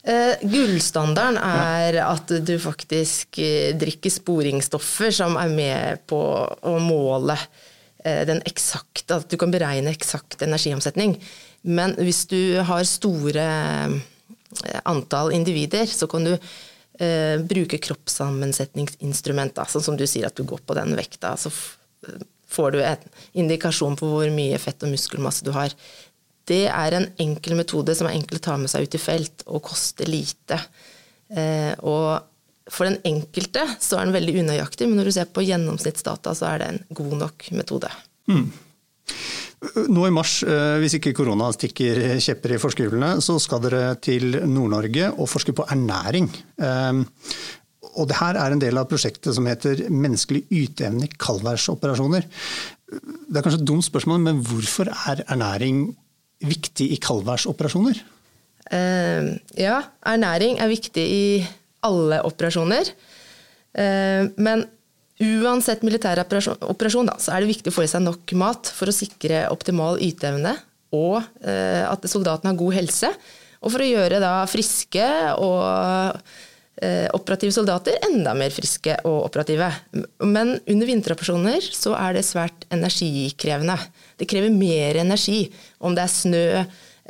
Uh, 0.00 0.42
gullstandarden 0.48 1.36
er 1.44 1.98
ja. 1.98 2.06
at 2.08 2.30
du 2.48 2.54
faktisk 2.60 3.36
uh, 3.36 3.72
drikker 3.76 4.12
sporingsstoffer 4.12 5.12
som 5.12 5.36
er 5.36 5.52
med 5.52 6.06
på 6.10 6.20
å 6.20 6.78
måle 6.80 7.36
den 8.00 8.38
eksakte 8.48 9.18
At 9.18 9.26
du 9.28 9.34
kan 9.36 9.50
beregne 9.52 9.90
eksakt 9.92 10.40
energiomsetning. 10.40 11.18
Men 11.68 11.92
hvis 12.00 12.22
du 12.30 12.56
har 12.64 12.86
store 12.88 13.44
antall 14.84 15.32
individer, 15.36 15.86
så 15.86 16.08
kan 16.10 16.26
du 16.26 16.34
bruke 17.48 17.78
kroppssammensetningsinstrument. 17.80 19.56
Sånn 19.72 19.84
som 19.86 19.96
du 19.96 20.02
sier 20.10 20.26
at 20.28 20.36
du 20.36 20.42
går 20.44 20.60
på 20.68 20.74
den 20.76 20.92
vekta. 20.98 21.30
så 21.40 21.48
får 22.50 22.70
du 22.70 22.82
en 22.82 23.10
indikasjon 23.32 23.96
på 23.96 24.08
hvor 24.10 24.30
mye 24.34 24.58
fett 24.60 24.82
og 24.82 24.92
muskelmasse 24.92 25.46
du 25.46 25.52
har. 25.54 25.74
Det 26.50 26.64
er 26.66 26.96
en 26.96 27.06
enkel 27.22 27.54
metode 27.58 27.94
som 27.96 28.08
er 28.08 28.16
enkel 28.18 28.40
å 28.40 28.44
ta 28.46 28.56
med 28.58 28.72
seg 28.72 28.86
ut 28.86 28.96
i 28.96 29.02
felt, 29.02 29.44
og 29.46 29.62
koster 29.68 30.10
lite. 30.10 30.58
Eh, 31.30 31.72
og 31.86 32.26
for 32.70 32.88
den 32.88 32.98
enkelte 33.06 33.66
så 33.78 34.00
er 34.00 34.08
den 34.08 34.16
veldig 34.16 34.34
unøyaktig, 34.42 34.88
men 34.88 34.98
når 34.98 35.10
du 35.10 35.14
ser 35.14 35.30
på 35.30 35.44
gjennomsnittsdata, 35.46 36.34
så 36.38 36.50
er 36.50 36.62
det 36.62 36.72
en 36.72 36.82
god 37.02 37.14
nok 37.24 37.46
metode. 37.54 37.92
Mm. 38.30 38.48
Nå 39.60 40.06
i 40.08 40.12
mars, 40.14 40.38
eh, 40.42 40.78
hvis 40.80 40.96
ikke 40.96 41.12
korona 41.18 41.50
stikker 41.52 41.98
kjepper 42.22 42.54
i 42.54 42.60
forskerhjulene, 42.62 43.10
så 43.20 43.36
skal 43.42 43.60
dere 43.66 43.94
til 44.00 44.38
Nord-Norge 44.48 45.10
og 45.12 45.28
forske 45.28 45.52
på 45.56 45.66
ernæring. 45.68 46.30
Eh, 46.56 47.02
og 47.98 48.08
det 48.08 48.16
her 48.20 48.38
er 48.40 48.54
en 48.54 48.62
del 48.62 48.78
av 48.80 48.88
prosjektet 48.88 49.34
som 49.36 49.48
heter 49.50 49.82
Menneskelig 49.90 50.46
yteevne 50.48 51.08
i 51.08 51.12
kaldværsoperasjoner. 51.20 52.24
Det 52.90 53.36
er 53.36 53.44
kanskje 53.44 53.60
et 53.60 53.68
dumt 53.68 53.86
spørsmål, 53.86 54.22
men 54.24 54.40
hvorfor 54.46 54.88
er 54.88 55.24
ernæring 55.26 55.90
viktig 56.46 56.90
i 56.94 56.98
kaldværsoperasjoner? 57.02 58.00
Uh, 58.70 59.36
ja, 59.58 59.80
ernæring 60.06 60.60
er 60.62 60.70
viktig 60.70 61.04
i 61.04 61.24
alle 61.86 62.20
operasjoner. 62.26 62.92
Uh, 63.74 64.30
men 64.38 64.64
uansett 65.20 65.84
militær 65.86 66.22
operasjon, 66.22 67.08
da, 67.08 67.16
så 67.20 67.34
er 67.34 67.42
det 67.42 67.52
viktig 67.52 67.72
å 67.72 67.76
få 67.76 67.84
i 67.86 67.90
seg 67.90 68.04
nok 68.04 68.34
mat 68.40 68.70
for 68.74 68.90
å 68.90 68.94
sikre 68.94 69.46
optimal 69.52 70.00
yteevne 70.02 70.56
og 70.96 71.20
eh, 71.46 71.84
at 71.86 72.06
soldatene 72.10 72.52
har 72.52 72.60
god 72.60 72.78
helse. 72.80 73.10
Og 73.60 73.74
for 73.74 73.84
å 73.84 73.90
gjøre 73.90 74.22
da 74.22 74.38
friske 74.50 75.10
og 75.38 76.24
operative 77.12 77.52
soldater 77.52 77.98
enda 78.06 78.32
mer 78.32 78.48
friske 78.56 78.94
og 79.04 79.26
operative. 79.26 79.66
Men 80.24 80.54
under 80.64 80.88
vinteroperasjoner 80.88 81.66
så 81.76 81.92
er 81.92 82.14
det 82.16 82.22
svært 82.24 82.64
energikrevende. 82.72 83.76
Det 84.16 84.24
krever 84.30 84.54
mer 84.54 84.96
energi 85.02 85.42
om 85.84 85.92
det 85.92 86.06
er 86.06 86.14
snø, 86.14 86.46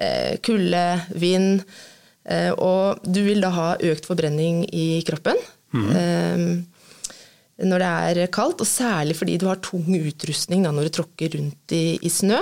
Eh, 0.00 0.38
kulde, 0.40 1.00
vind. 1.12 1.61
Eh, 2.25 2.52
og 2.57 3.02
du 3.05 3.21
vil 3.26 3.43
da 3.45 3.50
ha 3.52 3.69
økt 3.76 4.07
forbrenning 4.09 4.62
i 4.73 5.00
kroppen 5.09 5.37
mm. 5.73 6.61
Når 7.61 7.83
det 7.83 7.88
er 8.25 8.33
kaldt, 8.33 8.62
og 8.62 8.69
særlig 8.69 9.17
fordi 9.19 9.38
du 9.40 9.47
har 9.50 9.61
tung 9.64 9.88
utrustning 9.97 10.64
da, 10.64 10.73
når 10.75 10.88
du 10.88 10.95
tråkker 11.00 11.35
rundt 11.37 11.75
i, 11.76 11.99
i, 12.00 12.12
snø. 12.12 12.38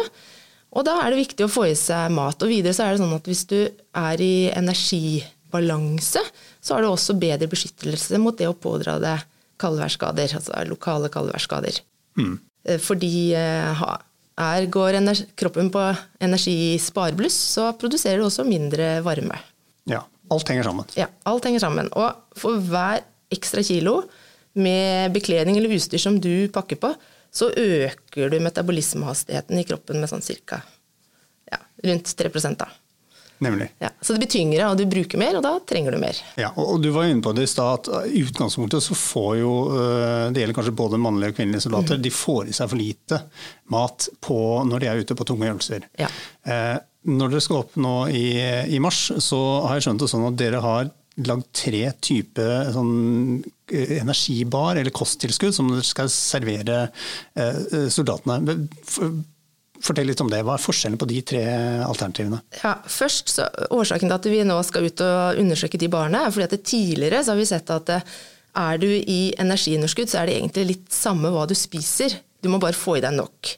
Og 0.79 0.85
da 0.87 0.99
er 1.03 1.13
det 1.13 1.23
viktig 1.23 1.47
å 1.47 1.51
få 1.51 1.67
i 1.71 1.77
seg 1.79 2.13
mat. 2.15 2.39
Og 2.45 2.53
videre 2.53 2.77
så 2.77 2.87
er 2.87 2.95
det 2.95 3.03
sånn 3.03 3.17
at 3.17 3.31
hvis 3.31 3.45
du 3.51 3.59
er 3.67 4.23
i 4.23 4.51
energibalanse, 4.53 6.23
så 6.61 6.77
har 6.77 6.85
du 6.85 6.91
også 6.91 7.17
bedre 7.19 7.49
beskyttelse 7.51 8.21
mot 8.23 8.37
det 8.39 8.51
å 8.51 8.57
pådra 8.57 8.99
deg 9.03 9.25
kaldværsskader, 9.59 10.37
altså 10.39 10.63
lokale 10.69 11.11
kaldværsskader. 11.11 11.81
Mm. 12.21 12.37
Fordi 12.85 13.33
er, 13.35 14.69
går 14.71 15.01
kroppen 15.39 15.73
på 15.75 15.83
energisparebluss, 16.23 17.39
så 17.57 17.73
produserer 17.81 18.21
du 18.21 18.29
også 18.29 18.47
mindre 18.47 18.99
varme. 19.07 19.41
Ja, 19.89 20.05
alt 20.31 20.53
henger 20.53 20.69
sammen. 20.69 20.87
Ja, 20.99 21.09
alt 21.27 21.49
henger 21.49 21.65
sammen. 21.65 21.91
Og 21.97 22.39
for 22.39 22.61
hver 22.63 23.03
ekstra 23.35 23.65
kilo 23.67 24.03
med 24.59 25.15
bekledning 25.15 25.59
eller 25.59 25.77
utstyr 25.77 26.03
som 26.03 26.19
du 26.21 26.49
pakker 26.53 26.81
på, 26.83 26.93
så 27.31 27.51
øker 27.53 28.33
du 28.33 28.41
metabolismehastigheten 28.43 29.61
i 29.61 29.65
kroppen 29.69 30.01
med 30.01 30.11
sånn 30.11 30.25
cirka 30.25 30.63
ja, 31.51 31.61
rundt 31.85 32.15
3 32.17 32.31
da. 32.59 32.69
Nemlig. 33.39 33.69
Ja, 33.79 33.91
så 34.01 34.13
det 34.13 34.19
blir 34.25 34.31
tyngre, 34.33 34.67
og 34.67 34.79
du 34.81 34.85
bruker 34.91 35.21
mer, 35.21 35.37
og 35.39 35.45
da 35.47 35.53
trenger 35.69 35.95
du 35.95 36.01
mer. 36.03 36.19
Ja, 36.41 36.51
og 36.59 36.81
Du 36.83 36.91
var 36.91 37.07
inne 37.07 37.23
på 37.23 37.33
det 37.37 37.47
i 37.47 37.51
stad, 37.51 37.87
at 37.87 38.11
i 38.11 38.25
utgangspunktet 38.27 38.83
så 38.83 38.97
får 38.99 39.37
jo 39.39 39.53
øh, 39.71 40.33
Det 40.35 40.43
gjelder 40.43 40.57
kanskje 40.57 40.75
både 40.81 40.99
mannlige 40.99 41.35
og 41.35 41.39
kvinnelige 41.39 41.67
soldater. 41.69 42.01
Mm. 42.01 42.03
De 42.03 42.15
får 42.15 42.51
i 42.51 42.57
seg 42.59 42.73
for 42.73 42.81
lite 42.81 43.21
mat 43.71 44.09
på, 44.27 44.39
når 44.67 44.83
de 44.83 44.91
er 44.91 45.05
ute 45.05 45.19
på 45.19 45.27
tunge 45.29 45.47
øvelser. 45.47 45.87
Ja. 46.01 46.11
Eh, 46.51 46.77
når 47.09 47.31
dere 47.31 47.45
skal 47.45 47.63
opp 47.63 47.79
nå 47.79 47.95
i, 48.11 48.27
i, 48.75 48.81
mars, 48.83 49.05
så 49.23 49.39
har 49.69 49.79
jeg 49.79 49.87
skjønt 49.87 50.03
det 50.03 50.11
sånn 50.11 50.27
at 50.29 50.41
dere 50.41 50.65
har 50.65 50.91
lagd 51.27 51.49
tre 51.57 51.83
typer 52.05 52.71
sånn, 52.75 52.93
øh, 53.73 53.95
energibar 53.99 54.79
eller 54.79 54.95
kosttilskudd 54.95 55.57
som 55.57 55.73
dere 55.73 55.87
skal 55.87 56.11
servere 56.13 56.85
eh, 57.35 57.89
soldatene. 57.91 58.57
Fortell 59.79 60.09
litt 60.11 60.21
om 60.23 60.31
det. 60.31 60.41
Hva 60.47 60.57
er 60.57 60.63
forskjellen 60.63 60.99
på 60.99 61.07
de 61.11 61.21
tre 61.27 61.43
alternativene? 61.87 62.41
Ja, 62.63 62.75
først, 62.91 63.31
så, 63.37 63.47
Årsaken 63.75 64.11
til 64.11 64.17
at 64.17 64.29
vi 64.33 64.41
nå 64.47 64.57
skal 64.67 64.89
ut 64.89 65.05
og 65.07 65.39
undersøke 65.43 65.79
de 65.81 65.91
barna, 65.93 66.25
er 66.27 66.35
fordi 66.35 66.49
at 66.49 66.67
tidligere 66.67 67.23
så 67.23 67.35
har 67.35 67.41
vi 67.41 67.49
sett 67.51 67.71
at 67.75 67.95
eh, 67.95 68.19
er 68.59 68.81
du 68.83 68.89
i 68.89 69.21
energiunderskudd, 69.39 70.11
så 70.11 70.23
er 70.23 70.31
det 70.31 70.39
egentlig 70.41 70.67
litt 70.73 70.93
samme 70.95 71.31
hva 71.35 71.47
du 71.47 71.55
spiser. 71.59 72.17
Du 72.43 72.51
må 72.51 72.61
bare 72.63 72.79
få 72.79 72.99
i 72.99 73.05
deg 73.05 73.15
nok. 73.19 73.55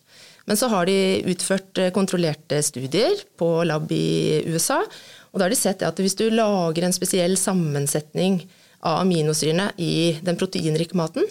Men 0.49 0.59
så 0.59 0.69
har 0.73 0.89
de 0.89 1.23
utført 1.31 1.79
eh, 1.81 1.93
kontrollerte 1.95 2.61
studier 2.65 3.25
på 3.41 3.53
lab 3.69 3.91
i 3.95 4.43
USA. 4.51 4.83
Og 5.31 5.39
da 5.39 5.47
har 5.47 5.53
de 5.53 5.59
sett 5.59 5.83
at 5.87 6.01
hvis 6.03 6.19
du 6.19 6.27
lager 6.33 6.87
en 6.87 6.95
spesiell 6.95 7.37
sammensetning 7.39 8.43
av 8.81 9.03
aminosyrene 9.05 9.71
i 9.79 10.19
den 10.25 10.39
proteinrike 10.41 10.99
maten, 10.99 11.27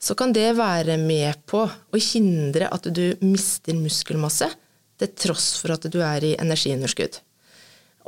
så 0.00 0.14
kan 0.16 0.32
det 0.32 0.54
være 0.56 0.96
med 1.00 1.42
på 1.50 1.64
å 1.66 2.00
hindre 2.00 2.70
at 2.72 2.86
du 2.94 3.18
mister 3.24 3.76
muskelmasse 3.76 4.48
til 5.00 5.12
tross 5.16 5.52
for 5.60 5.74
at 5.74 5.84
du 5.92 5.98
er 6.04 6.24
i 6.24 6.36
energiunderskudd. 6.40 7.20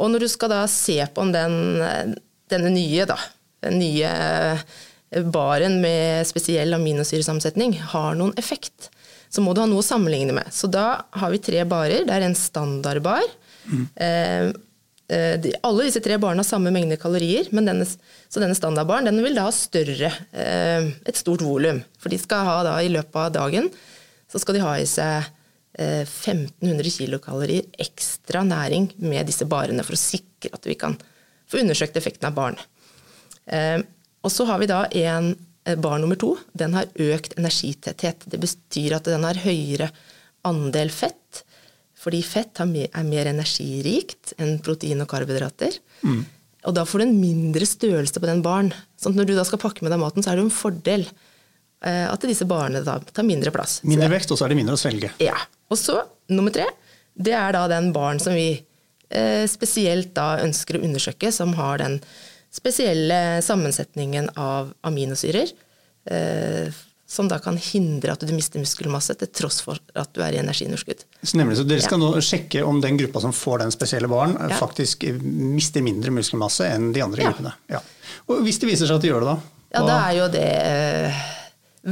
Og 0.00 0.08
når 0.12 0.24
du 0.24 0.30
skal 0.32 0.52
da 0.54 0.62
se 0.70 0.96
på 1.12 1.24
om 1.24 1.34
den, 1.34 1.82
denne 2.52 2.72
nye, 2.72 3.04
da, 3.08 3.18
den 3.64 3.76
nye 3.82 4.12
baren 5.34 5.82
med 5.82 6.24
spesiell 6.28 6.72
aminosyresammensetning 6.78 7.76
har 7.92 8.16
noen 8.16 8.32
effekt, 8.40 8.88
så 9.32 9.44
må 9.44 9.52
du 9.52 9.60
ha 9.60 9.68
noe 9.68 9.80
å 9.80 9.84
sammenligne 9.84 10.32
med. 10.36 10.48
Så 10.52 10.68
da 10.72 11.04
har 11.20 11.32
vi 11.32 11.40
tre 11.44 11.60
barer. 11.68 12.06
Det 12.08 12.16
er 12.16 12.24
en 12.24 12.36
standardbar. 12.36 13.24
Mm. 13.68 13.84
Eh, 13.96 14.22
Eh, 14.42 14.52
de, 15.12 15.52
alle 15.66 15.86
disse 15.88 16.00
tre 16.04 16.16
barna 16.20 16.40
har 16.40 16.48
samme 16.48 16.72
mengde 16.72 16.96
kalorier, 17.00 17.48
denne, 17.52 17.84
så 17.84 18.40
denne 18.42 18.56
standardbaren 18.56 19.08
den 19.10 19.20
vil 19.24 19.36
da 19.36 19.48
ha 19.48 19.52
større, 19.54 20.12
eh, 20.32 20.88
et 21.08 21.18
stort 21.18 21.44
volum. 21.44 21.82
For 22.00 22.12
de 22.12 22.20
skal 22.22 22.46
ha 22.48 22.56
da 22.66 22.74
i 22.80 22.90
løpet 22.92 23.18
av 23.20 23.32
dagen 23.34 23.68
så 24.32 24.40
skal 24.40 24.56
de 24.56 24.64
ha 24.64 24.74
i 24.80 24.88
seg 24.88 25.28
1500 25.76 26.84
eh, 26.84 26.92
kilokalorier 26.96 27.68
ekstra 27.80 28.42
næring 28.48 28.90
med 29.04 29.28
disse 29.28 29.46
barene 29.48 29.84
for 29.84 29.96
å 29.96 30.00
sikre 30.00 30.52
at 30.56 30.68
vi 30.68 30.76
kan 30.80 30.96
få 31.48 31.60
undersøkt 31.60 31.96
effekten 32.00 32.28
av 32.28 32.36
barn. 32.36 32.58
Og 34.22 34.30
så 34.32 34.46
har 34.48 34.60
vi 34.62 34.68
da 34.70 34.84
en 34.88 35.32
barn 35.82 36.04
nummer 36.04 36.16
to. 36.20 36.30
Den 36.56 36.76
har 36.76 36.88
økt 36.96 37.34
energitetthet. 37.36 38.24
Det 38.24 38.40
betyr 38.40 38.96
at 38.96 39.08
den 39.10 39.26
har 39.26 39.40
høyere 39.42 39.90
andel 40.48 40.92
fett 40.94 41.42
fordi 42.02 42.22
fett 42.26 42.58
er 42.62 42.68
mer 43.06 43.30
energirikt 43.30 44.34
enn 44.42 44.56
protein 44.64 45.04
og 45.04 45.10
karbohydrater. 45.10 45.76
Mm. 46.02 46.22
Og 46.66 46.74
da 46.76 46.84
får 46.86 47.02
du 47.02 47.04
en 47.06 47.18
mindre 47.18 47.66
størrelse 47.66 48.22
på 48.22 48.28
den 48.28 48.42
baren. 48.42 48.72
Sånn 49.00 49.14
når 49.18 49.30
du 49.30 49.36
da 49.38 49.44
skal 49.46 49.60
pakke 49.62 49.84
med 49.84 49.94
deg 49.94 50.02
maten, 50.02 50.22
så 50.22 50.32
er 50.32 50.38
det 50.38 50.46
en 50.46 50.54
fordel 50.54 51.06
eh, 51.06 52.06
at 52.06 52.26
disse 52.26 52.46
barene 52.48 52.82
da 52.86 52.98
tar 53.02 53.26
mindre 53.26 53.54
plass. 53.54 53.80
Mindre 53.86 54.10
vekt, 54.14 54.30
og 54.34 54.38
så 54.38 54.46
er 54.46 54.54
det 54.54 54.60
mindre 54.60 54.78
å 54.78 54.82
svelge. 54.82 55.12
Ja. 55.22 55.38
Og 55.72 55.78
så, 55.80 56.00
nummer 56.30 56.54
tre, 56.54 56.66
det 57.14 57.34
er 57.38 57.54
da 57.56 57.64
den 57.70 57.90
baren 57.94 58.22
som 58.22 58.36
vi 58.36 58.50
eh, 58.58 59.44
spesielt 59.50 60.14
da 60.18 60.36
ønsker 60.44 60.78
å 60.78 60.84
undersøke, 60.86 61.32
som 61.34 61.54
har 61.58 61.82
den 61.82 61.98
spesielle 62.52 63.40
sammensetningen 63.42 64.30
av 64.38 64.74
aminosyrer. 64.86 65.54
Eh, 66.10 66.82
som 67.12 67.28
da 67.28 67.36
kan 67.44 67.58
hindre 67.60 68.14
at 68.14 68.22
du 68.24 68.32
mister 68.32 68.62
muskelmasse 68.62 69.14
til 69.20 69.28
tross 69.36 69.60
for 69.64 69.76
at 70.00 70.14
du 70.16 70.22
er 70.24 70.32
i 70.32 70.40
energiunderskudd. 70.40 71.04
Så 71.20 71.36
nemlig, 71.36 71.58
så 71.60 71.66
Dere 71.68 71.84
skal 71.84 72.00
ja. 72.00 72.08
nå 72.08 72.22
sjekke 72.24 72.64
om 72.64 72.80
den 72.80 72.96
gruppa 73.02 73.20
som 73.20 73.34
får 73.36 73.66
den 73.66 73.74
spesielle 73.74 74.08
varen, 74.08 74.38
ja. 74.40 74.56
faktisk 74.56 75.04
mister 75.20 75.84
mindre 75.84 76.14
muskelmasse 76.16 76.70
enn 76.72 76.88
de 76.96 77.04
andre 77.04 77.26
ja. 77.26 77.32
gruppene. 77.32 77.82
Og 78.32 78.40
Hvis 78.46 78.62
det 78.62 78.70
viser 78.70 78.88
seg 78.88 78.96
at 78.96 79.04
de 79.04 79.12
gjør 79.12 79.26
det, 79.26 79.34
da? 79.34 79.58
Ja, 79.72 79.84
da 79.88 79.98
er 80.06 80.16
jo 80.18 80.28
det 80.32 80.48
eh, 80.68 81.22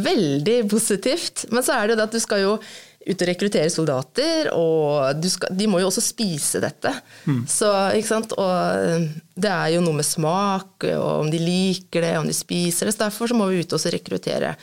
veldig 0.08 0.56
positivt. 0.72 1.46
Men 1.52 1.64
så 1.64 1.76
er 1.76 1.84
det 1.84 1.94
jo 1.94 2.00
det 2.00 2.08
at 2.08 2.16
du 2.16 2.22
skal 2.22 2.44
jo 2.44 2.54
ut 3.00 3.22
og 3.24 3.30
rekruttere 3.30 3.70
soldater, 3.72 4.50
og 4.52 5.24
skal, 5.32 5.54
de 5.56 5.68
må 5.68 5.80
jo 5.80 5.88
også 5.88 6.02
spise 6.04 6.60
dette. 6.60 6.92
Mm. 7.24 7.42
Så, 7.48 7.70
og 7.70 8.50
øh, 8.50 9.06
det 9.40 9.52
er 9.52 9.72
jo 9.74 9.84
noe 9.84 9.96
med 10.00 10.08
smak, 10.08 10.84
og 10.90 11.24
om 11.24 11.32
de 11.32 11.40
liker 11.40 12.04
det, 12.04 12.18
om 12.20 12.28
de 12.28 12.36
spiser 12.36 12.88
det. 12.88 12.96
Så 12.96 13.04
derfor 13.06 13.32
så 13.32 13.36
må 13.36 13.48
vi 13.48 13.62
ut 13.64 13.76
og 13.76 13.92
rekruttere 13.92 14.54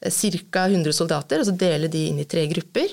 ca. 0.00 0.66
100 0.66 0.92
soldater, 0.92 1.40
og 1.40 1.48
så 1.48 1.54
dele 1.56 1.90
de 1.92 2.06
inn 2.10 2.20
i 2.22 2.28
tre 2.28 2.46
grupper. 2.50 2.92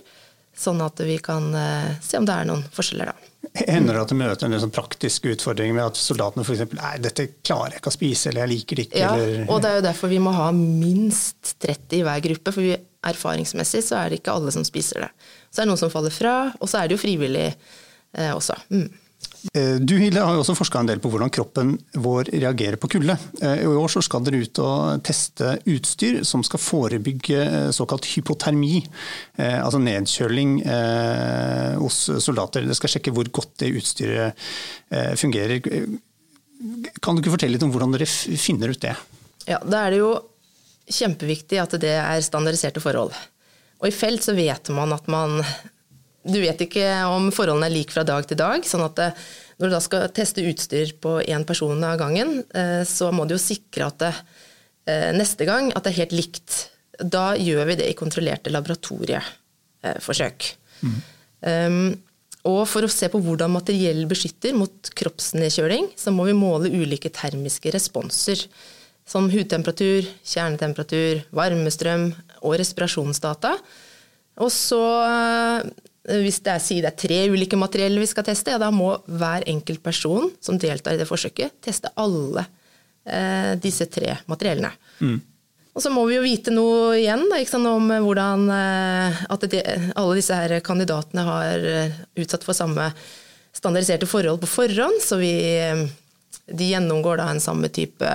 Sånn 0.54 0.82
at 0.86 1.00
vi 1.02 1.18
kan 1.18 1.50
uh, 1.56 1.94
se 2.04 2.20
om 2.20 2.26
det 2.30 2.34
er 2.34 2.46
noen 2.46 2.62
forskjeller, 2.76 3.10
da. 3.10 3.30
Hender 3.68 3.98
det 3.98 4.04
at 4.06 4.12
du 4.14 4.18
møter 4.18 4.48
en 4.48 4.62
sånn 4.62 4.74
praktisk 4.74 5.26
utfordring 5.30 5.74
med 5.76 5.84
at 5.84 5.98
soldatene 6.00 6.46
f.eks.: 6.46 6.76
Nei, 6.78 6.94
dette 7.04 7.26
klarer 7.46 7.76
jeg 7.76 7.82
ikke 7.82 7.92
å 7.92 7.96
spise, 7.96 8.30
eller 8.30 8.46
jeg 8.46 8.52
liker 8.54 8.80
det 8.80 8.86
ikke. 8.88 9.02
Ja, 9.02 9.12
eller... 9.18 9.46
og 9.50 9.62
det 9.62 9.70
er 9.72 9.80
jo 9.80 9.86
derfor 9.88 10.14
vi 10.14 10.22
må 10.24 10.34
ha 10.34 10.48
minst 10.56 11.56
30 11.66 12.00
i 12.00 12.04
hver 12.08 12.24
gruppe. 12.30 12.54
For 12.56 12.66
vi, 12.66 12.78
erfaringsmessig 13.04 13.84
så 13.84 14.00
er 14.00 14.12
det 14.14 14.22
ikke 14.22 14.38
alle 14.38 14.54
som 14.56 14.66
spiser 14.66 15.08
det. 15.08 15.12
Så 15.50 15.62
er 15.62 15.66
det 15.66 15.74
noen 15.74 15.82
som 15.82 15.92
faller 15.94 16.14
fra, 16.14 16.36
og 16.60 16.72
så 16.72 16.80
er 16.80 16.90
det 16.90 16.96
jo 16.96 17.04
frivillig 17.04 17.50
eh, 17.50 18.32
også. 18.32 18.56
Mm. 18.72 18.88
Eh, 19.52 19.76
du 19.76 19.98
Hilde, 19.98 20.22
har 20.24 20.38
jo 20.38 20.42
også 20.44 20.56
forska 20.56 20.80
en 20.80 20.88
del 20.88 21.02
på 21.04 21.10
hvordan 21.12 21.32
kroppen 21.34 21.74
vår 22.00 22.30
reagerer 22.32 22.80
på 22.80 22.88
kulde. 22.96 23.18
Eh, 23.42 23.64
I 23.66 23.68
år 23.68 23.92
skal 24.00 24.24
dere 24.24 24.40
ut 24.46 24.62
og 24.64 25.04
teste 25.04 25.58
utstyr 25.70 26.22
som 26.28 26.46
skal 26.48 26.62
forebygge 26.64 27.42
eh, 27.44 27.70
såkalt 27.76 28.08
hypotermi, 28.14 28.80
altså 29.44 29.80
nedkjøling 29.82 30.56
hos 31.82 31.98
soldater. 32.24 32.66
Det 32.68 32.78
skal 32.78 32.96
sjekke 32.96 33.14
hvor 33.16 33.28
godt 33.34 33.56
det 33.64 33.72
utstyret 33.80 34.44
fungerer. 35.20 35.60
Kan 37.02 37.16
du 37.16 37.24
ikke 37.24 37.34
fortelle 37.34 37.58
litt 37.58 37.66
om 37.66 37.74
hvordan 37.74 37.96
dere 37.96 38.08
finner 38.08 38.72
ut 38.72 38.82
det? 38.84 38.94
Ja, 39.50 39.60
Da 39.60 39.84
er 39.84 39.94
det 39.96 40.00
jo 40.04 40.12
kjempeviktig 40.88 41.60
at 41.64 41.76
det 41.82 41.96
er 41.98 42.24
standardiserte 42.24 42.84
forhold. 42.84 43.16
Og 43.82 43.90
i 43.90 43.96
felt 43.96 44.24
så 44.24 44.36
vet 44.38 44.70
man 44.76 44.94
at 44.96 45.10
man 45.12 45.42
du 46.24 46.40
vet 46.42 46.62
ikke 46.66 46.88
om 47.12 47.30
forholdene 47.36 47.68
er 47.68 47.76
like 47.76 47.94
fra 47.94 48.06
dag 48.08 48.26
til 48.28 48.40
dag. 48.40 48.66
sånn 48.66 48.86
at 48.86 48.98
når 49.60 49.68
du 49.68 49.74
da 49.76 49.82
skal 49.84 50.08
teste 50.16 50.46
utstyr 50.48 50.96
på 51.04 51.20
én 51.22 51.44
person 51.48 51.84
av 51.84 52.00
gangen, 52.00 52.42
så 52.88 53.12
må 53.14 53.28
du 53.28 53.36
jo 53.36 53.42
sikre 53.42 53.92
at 53.92 54.00
det, 54.02 54.14
neste 55.16 55.46
gang 55.48 55.72
at 55.72 55.84
det 55.84 55.90
er 55.94 56.02
helt 56.02 56.16
likt. 56.16 56.50
Da 57.00 57.36
gjør 57.40 57.66
vi 57.70 57.76
det 57.80 57.92
i 57.92 57.98
kontrollerte 57.98 58.52
laboratorieforsøk. 58.54 60.50
Mm. 60.84 60.98
Um, 61.44 61.96
og 62.50 62.66
for 62.68 62.84
å 62.84 62.92
se 62.92 63.08
på 63.12 63.22
hvordan 63.24 63.54
materiell 63.56 64.04
beskytter 64.10 64.56
mot 64.58 64.90
kroppsnedkjøling, 65.00 65.86
så 65.96 66.12
må 66.12 66.26
vi 66.28 66.36
måle 66.36 66.72
ulike 66.72 67.10
termiske 67.14 67.72
responser. 67.72 68.42
Som 69.08 69.30
hudtemperatur, 69.32 70.04
kjernetemperatur, 70.28 71.24
varmestrøm 71.36 72.10
og 72.42 72.58
respirasjonsdata. 72.60 73.54
Og 74.44 74.52
så, 74.52 74.84
eh, 75.08 75.64
hvis 76.04 76.42
det 76.44 76.52
er, 76.52 76.64
det 76.84 76.90
er 76.90 76.98
tre 77.00 77.20
ulike 77.32 77.60
materiell 77.60 77.96
vi 78.02 78.10
skal 78.10 78.26
teste, 78.28 78.52
ja, 78.52 78.60
da 78.60 78.72
må 78.76 78.98
hver 79.08 79.46
enkelt 79.48 79.84
person 79.84 80.32
som 80.44 80.60
deltar 80.60 80.98
i 80.98 81.00
det 81.00 81.08
forsøket, 81.08 81.56
teste 81.64 81.94
alle 81.96 82.44
eh, 83.08 83.54
disse 83.64 83.88
tre 83.92 84.18
materiellene. 84.28 84.74
Mm. 85.00 85.22
Og 85.74 85.82
så 85.82 85.90
må 85.90 86.04
vi 86.06 86.20
jo 86.20 86.26
vite 86.26 86.52
noe 86.54 86.98
igjen 87.00 87.24
da, 87.32 87.40
sant, 87.50 87.70
om 87.70 87.88
hvordan 88.06 88.46
eh, 88.54 89.24
at 89.34 89.46
det, 89.50 89.64
alle 89.98 90.18
disse 90.20 90.38
her 90.38 90.60
kandidatene 90.66 91.24
har 91.26 91.68
eh, 91.72 91.96
utsatt 92.22 92.46
for 92.46 92.58
samme 92.58 92.92
standardiserte 93.54 94.10
forhold 94.10 94.44
på 94.44 94.52
forhånd. 94.52 95.00
Så 95.02 95.18
vi, 95.22 95.34
eh, 95.64 95.86
de 96.52 96.70
gjennomgår 96.74 97.24
da 97.24 97.32
en 97.32 97.42
samme 97.42 97.72
type 97.74 98.12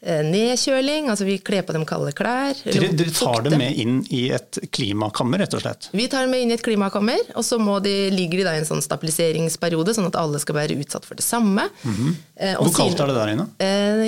nedkjøling, 0.00 1.10
altså 1.12 1.26
vi 1.28 1.36
kler 1.44 1.64
på 1.66 1.74
dem 1.76 1.84
kalde 1.88 2.14
klær. 2.16 2.56
Dere, 2.64 2.88
dere 2.96 3.12
tar 3.12 3.44
dem 3.44 3.58
med 3.60 3.76
inn 3.82 3.98
i 4.08 4.22
et 4.32 4.58
klimakammer, 4.72 5.42
rett 5.42 5.56
og 5.58 5.60
slett? 5.64 5.90
Vi 5.92 6.06
tar 6.08 6.24
dem 6.24 6.32
med 6.32 6.44
inn 6.44 6.54
i 6.54 6.56
et 6.56 6.64
klimakammer, 6.64 7.20
og 7.34 7.44
så 7.44 7.58
de, 7.84 7.94
ligger 8.14 8.40
de 8.40 8.46
da 8.48 8.54
i 8.56 8.62
en 8.62 8.68
sånn 8.68 8.84
stabiliseringsperiode, 8.84 9.94
sånn 9.96 10.08
at 10.08 10.18
alle 10.20 10.40
skal 10.40 10.56
være 10.56 10.78
utsatt 10.80 11.04
for 11.08 11.20
det 11.20 11.26
samme. 11.26 11.68
Mm 11.84 11.94
-hmm. 11.96 12.14
Hvor 12.56 12.76
kaldt 12.76 13.00
er 13.00 13.06
det 13.06 13.18
der 13.20 13.32
inne? 13.34 13.46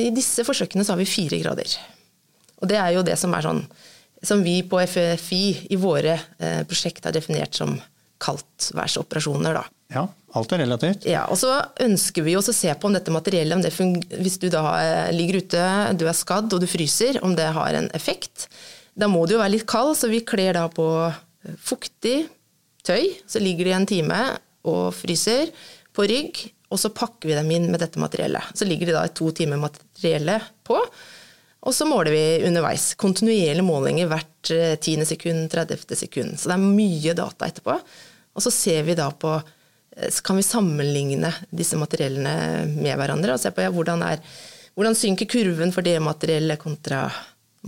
I 0.01 0.11
disse 0.11 0.45
forsøkene 0.45 0.85
så 0.85 0.93
har 0.93 0.99
vi 0.99 1.07
fire 1.07 1.39
grader. 1.39 1.79
Og 2.63 2.69
det 2.69 2.79
er 2.79 2.91
jo 2.91 3.03
det 3.03 3.19
som 3.19 3.35
er 3.35 3.43
sånn 3.43 3.67
som 4.23 4.43
vi 4.43 4.63
på 4.63 4.81
FFI 4.87 5.67
i 5.71 5.77
våre 5.77 6.15
eh, 6.39 6.63
prosjekt 6.69 7.05
har 7.05 7.15
definert 7.15 7.55
som 7.59 7.75
kaldtværsoperasjoner. 8.23 9.57
Da. 9.59 9.65
Ja, 9.93 10.07
alt 10.39 10.53
er 10.55 10.63
relativt. 10.65 11.07
Ja, 11.09 11.27
og 11.31 11.39
så 11.41 11.55
ønsker 11.85 12.25
vi 12.27 12.37
å 12.39 12.43
se 12.45 12.73
på 12.73 12.89
om 12.89 12.97
dette 12.97 13.13
materiellet, 13.13 13.57
om 13.57 13.65
det 13.65 14.19
hvis 14.23 14.39
du 14.41 14.49
da 14.53 14.65
eh, 14.81 15.11
ligger 15.15 15.43
ute, 15.43 15.67
du 16.01 16.07
er 16.09 16.17
skadd 16.17 16.53
og 16.53 16.63
du 16.63 16.69
fryser, 16.71 17.21
om 17.25 17.37
det 17.37 17.51
har 17.57 17.77
en 17.77 17.91
effekt. 17.97 18.49
Da 18.97 19.09
må 19.09 19.25
du 19.27 19.37
jo 19.37 19.43
være 19.43 19.57
litt 19.57 19.69
kald, 19.69 19.95
så 19.99 20.11
vi 20.13 20.25
kler 20.25 20.57
da 20.57 20.67
på 20.73 20.89
eh, 21.09 21.57
fuktig 21.61 22.17
tøy. 22.87 23.13
Så 23.29 23.43
ligger 23.43 23.69
de 23.69 23.77
en 23.77 23.89
time 23.89 24.21
og 24.69 24.93
fryser 24.97 25.53
på 25.93 26.07
rygg, 26.09 26.45
og 26.73 26.81
så 26.81 26.93
pakker 26.97 27.29
vi 27.29 27.37
dem 27.37 27.51
inn 27.53 27.69
med 27.73 27.83
dette 27.85 28.01
materiellet. 28.01 28.55
Så 28.57 28.65
ligger 28.69 28.89
de 28.89 28.97
da 28.97 29.05
i 29.05 29.17
to 29.17 29.29
timer 29.37 29.61
materiellet 29.61 30.53
på. 30.65 30.79
Og 31.63 31.75
så 31.77 31.87
måler 31.87 32.15
vi 32.15 32.47
underveis. 32.49 32.95
Kontinuerlige 32.99 33.65
målinger 33.67 34.09
hvert 34.11 34.53
eh, 34.55 34.79
tiende 34.83 35.07
sekund, 35.07 35.51
30. 35.53 35.85
sekund. 35.95 36.39
Så 36.41 36.51
det 36.51 36.57
er 36.57 36.65
mye 36.65 37.15
data 37.19 37.49
etterpå. 37.49 37.77
Og 38.33 38.45
så 38.45 38.51
ser 38.55 38.89
vi 38.89 38.97
da 38.99 39.11
på 39.13 39.37
eh, 39.37 39.59
så 40.09 40.25
kan 40.25 40.39
vi 40.39 40.47
sammenligne 40.47 41.33
disse 41.51 41.77
materiellene 41.81 42.65
med 42.73 42.97
hverandre 42.97 43.37
og 43.37 43.43
se 43.43 43.53
på 43.53 43.65
ja, 43.65 43.73
hvordan, 43.75 44.05
er, 44.07 44.23
hvordan 44.77 44.97
synker 44.97 45.29
kurven 45.31 45.75
for 45.75 45.85
det 45.85 45.99
materiellet 46.03 46.61
kontra 46.61 47.07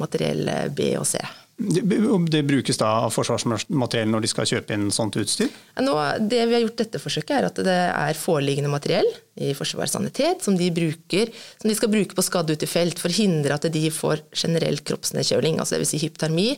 materiell 0.00 0.48
B 0.74 0.94
og 0.98 1.06
C. 1.08 1.20
Det 1.56 2.40
brukes 2.42 2.80
da 2.80 2.88
av 3.04 3.12
forsvarsmateriell 3.14 4.08
når 4.10 4.24
de 4.24 4.30
skal 4.30 4.48
kjøpe 4.48 4.74
inn 4.74 4.88
sånt 4.94 5.14
utstyr? 5.20 5.52
Nå, 5.86 5.92
det 6.26 6.40
vi 6.50 6.56
har 6.56 6.64
gjort 6.64 6.80
dette 6.80 6.98
forsøket, 6.98 7.34
er 7.36 7.46
at 7.46 7.60
det 7.62 7.76
er 7.92 8.18
foreliggende 8.18 8.72
materiell 8.72 9.06
i 9.38 9.52
Forsvarets 9.54 9.94
sanitet 9.94 10.42
som 10.42 10.58
de, 10.58 10.72
bruker, 10.74 11.30
som 11.60 11.70
de 11.70 11.76
skal 11.78 11.92
bruke 11.92 12.18
på 12.18 12.26
skadde 12.26 12.56
ute 12.56 12.66
i 12.66 12.70
felt 12.70 12.98
for 12.98 13.12
å 13.12 13.18
hindre 13.20 13.54
at 13.54 13.68
de 13.70 13.84
får 13.94 14.24
generell 14.34 14.82
kroppsnedkjøling, 14.82 15.60
altså 15.62 15.78
dvs. 15.78 15.94
Si 15.94 16.02
hyptermi. 16.02 16.48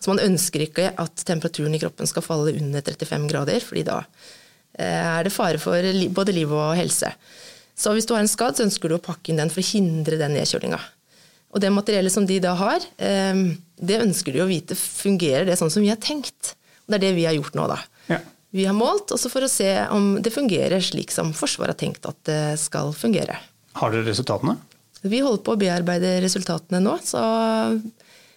Så 0.00 0.10
man 0.10 0.22
ønsker 0.24 0.64
ikke 0.64 0.90
at 0.98 1.24
temperaturen 1.28 1.76
i 1.76 1.82
kroppen 1.82 2.08
skal 2.10 2.24
falle 2.24 2.56
under 2.56 2.82
35 2.82 3.30
grader, 3.30 3.62
fordi 3.62 3.86
da 3.86 4.00
eh, 4.02 4.39
er 4.74 5.26
det 5.26 5.32
fare 5.34 5.60
for 5.62 6.06
både 6.14 6.34
liv 6.36 6.52
og 6.52 6.76
helse. 6.78 7.10
Så 7.80 7.92
hvis 7.96 8.06
du 8.08 8.14
har 8.14 8.22
en 8.22 8.30
skadd, 8.30 8.58
så 8.58 8.66
ønsker 8.66 8.90
du 8.90 8.98
å 8.98 9.02
pakke 9.02 9.32
inn 9.32 9.40
den 9.40 9.52
for 9.52 9.62
å 9.62 9.70
hindre 9.70 10.18
den 10.20 10.36
nedkjølinga. 10.36 10.80
Og 11.50 11.62
det 11.62 11.72
materiellet 11.74 12.14
som 12.14 12.26
de 12.28 12.36
da 12.42 12.52
har, 12.58 12.84
eh, 12.98 13.40
det 13.80 14.02
ønsker 14.04 14.36
de 14.36 14.44
å 14.44 14.50
vite 14.50 14.76
fungerer 14.78 15.48
det 15.48 15.56
sånn 15.58 15.72
som 15.72 15.82
vi 15.82 15.90
har 15.90 15.98
tenkt. 15.98 16.54
Og 16.84 16.92
det 16.92 17.00
er 17.00 17.06
det 17.08 17.16
vi 17.16 17.26
har 17.26 17.34
gjort 17.34 17.56
nå, 17.58 17.66
da. 17.70 17.78
Ja. 18.10 18.20
Vi 18.50 18.66
har 18.66 18.74
målt 18.74 19.12
også 19.14 19.30
for 19.30 19.46
å 19.46 19.50
se 19.50 19.68
om 19.94 20.16
det 20.22 20.32
fungerer 20.34 20.82
slik 20.82 21.12
som 21.14 21.30
Forsvaret 21.36 21.76
har 21.76 21.78
tenkt 21.78 22.06
at 22.08 22.18
det 22.26 22.58
skal 22.58 22.90
fungere. 22.92 23.38
Har 23.78 23.92
dere 23.94 24.08
resultatene? 24.08 24.56
Vi 25.06 25.22
holder 25.22 25.44
på 25.46 25.54
å 25.54 25.60
bearbeide 25.60 26.16
resultatene 26.24 26.82
nå. 26.82 26.96
Så 27.06 27.20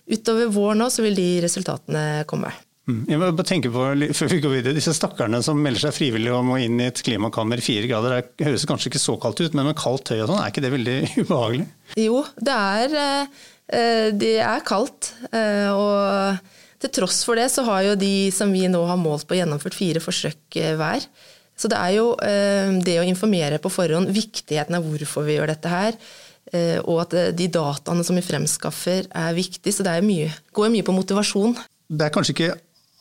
utover 0.06 0.52
vår 0.54 0.78
nå 0.78 0.90
så 0.94 1.04
vil 1.06 1.18
de 1.18 1.28
resultatene 1.44 2.24
komme. 2.30 2.54
Mm. 2.84 3.06
Jeg 3.08 3.20
må 3.20 3.30
bare 3.32 3.48
tenke 3.48 3.70
på, 3.72 3.84
før 4.12 4.32
vi 4.34 4.42
går 4.44 4.54
videre, 4.58 4.76
Disse 4.76 4.92
stakkarene 4.98 5.40
som 5.46 5.60
melder 5.64 5.86
seg 5.86 5.96
frivillig 5.96 6.34
om 6.36 6.50
å 6.52 6.60
inn 6.60 6.82
i 6.84 6.90
et 6.90 7.00
klimakammer 7.06 7.62
i 7.62 7.64
fire 7.64 7.88
grader, 7.88 8.18
det 8.36 8.48
høres 8.50 8.66
kanskje 8.68 8.90
ikke 8.92 9.00
så 9.00 9.16
kaldt 9.24 9.40
ut, 9.40 9.54
men 9.56 9.70
med 9.70 9.78
kaldt 9.80 10.10
tøy 10.10 10.18
og 10.20 10.28
sånn, 10.28 10.42
er 10.42 10.52
ikke 10.52 10.64
det 10.66 10.74
veldig 10.74 10.98
ubehagelig? 11.24 11.68
Jo, 12.02 12.20
det 12.44 12.58
er, 12.58 12.98
eh, 13.72 14.10
det 14.20 14.34
er 14.44 14.66
kaldt. 14.68 15.14
Eh, 15.32 15.70
og 15.72 16.84
til 16.84 16.92
tross 17.00 17.22
for 17.24 17.40
det 17.40 17.48
så 17.54 17.64
har 17.70 17.86
jo 17.88 17.96
de 18.02 18.28
som 18.36 18.52
vi 18.52 18.66
nå 18.68 18.84
har 18.90 19.00
målt 19.00 19.30
på, 19.30 19.38
gjennomført 19.40 19.80
fire 19.80 20.04
forsøk 20.04 20.60
eh, 20.60 20.76
hver. 20.80 21.08
Så 21.56 21.72
det 21.72 21.78
er 21.78 21.92
jo 21.94 22.08
det 22.84 22.96
å 22.98 23.06
informere 23.06 23.60
på 23.62 23.70
forhånd, 23.70 24.10
viktigheten 24.10 24.74
av 24.74 24.88
hvorfor 24.90 25.24
vi 25.28 25.36
gjør 25.36 25.52
dette 25.52 25.70
her, 25.70 25.94
og 26.82 27.04
at 27.04 27.14
de 27.38 27.46
dataene 27.54 28.02
som 28.04 28.18
vi 28.18 28.24
fremskaffer 28.26 29.06
er 29.06 29.38
viktig. 29.38 29.70
Så 29.70 29.86
det 29.86 29.94
mye, 30.02 30.32
går 30.50 30.74
mye 30.74 30.88
på 30.88 30.96
motivasjon. 30.98 31.54
Det 31.94 32.08
er 32.08 32.16
kanskje 32.16 32.34
ikke 32.34 32.50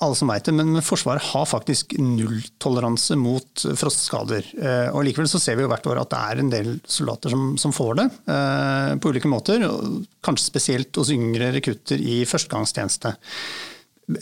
alle 0.02 0.16
som 0.18 0.30
vet 0.30 0.48
det, 0.48 0.54
men 0.56 0.80
Forsvaret 0.84 1.24
har 1.30 1.48
faktisk 1.48 1.94
nulltoleranse 2.00 3.16
mot 3.20 3.64
frostskader. 3.78 4.46
Eh, 4.58 4.88
og 4.90 5.04
Likevel 5.06 5.30
så 5.30 5.40
ser 5.42 5.58
vi 5.58 5.64
jo 5.64 5.70
hvert 5.70 5.86
år 5.90 6.02
at 6.02 6.12
det 6.12 6.22
er 6.22 6.42
en 6.42 6.52
del 6.52 6.72
soldater 6.90 7.32
som, 7.32 7.52
som 7.60 7.74
får 7.74 7.92
det 8.00 8.06
eh, 8.34 8.92
på 9.02 9.12
ulike 9.12 9.30
måter. 9.30 9.64
Kanskje 10.24 10.48
spesielt 10.48 11.00
hos 11.00 11.12
yngre 11.14 11.52
rekrutter 11.54 12.02
i 12.02 12.22
førstegangstjeneste. 12.28 13.14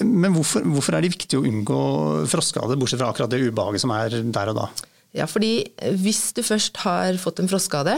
Men 0.05 0.37
hvorfor, 0.37 0.64
hvorfor, 0.69 0.97
er 0.97 1.05
det 1.05 1.14
viktig 1.16 1.38
å 1.38 1.45
unngå 1.49 1.83
frostskade, 2.31 2.77
bortsett 2.79 3.01
fra 3.01 3.11
akkurat 3.11 3.33
det 3.33 3.43
ubehaget 3.49 3.83
som 3.83 3.95
er 3.97 4.21
der 4.21 4.53
og 4.53 4.59
da? 4.61 4.71
Ja, 5.16 5.27
fordi 5.27 5.73
Hvis 5.99 6.31
du 6.37 6.45
først 6.47 6.83
har 6.85 7.16
fått 7.19 7.40
en 7.40 7.51
frostskade, 7.51 7.97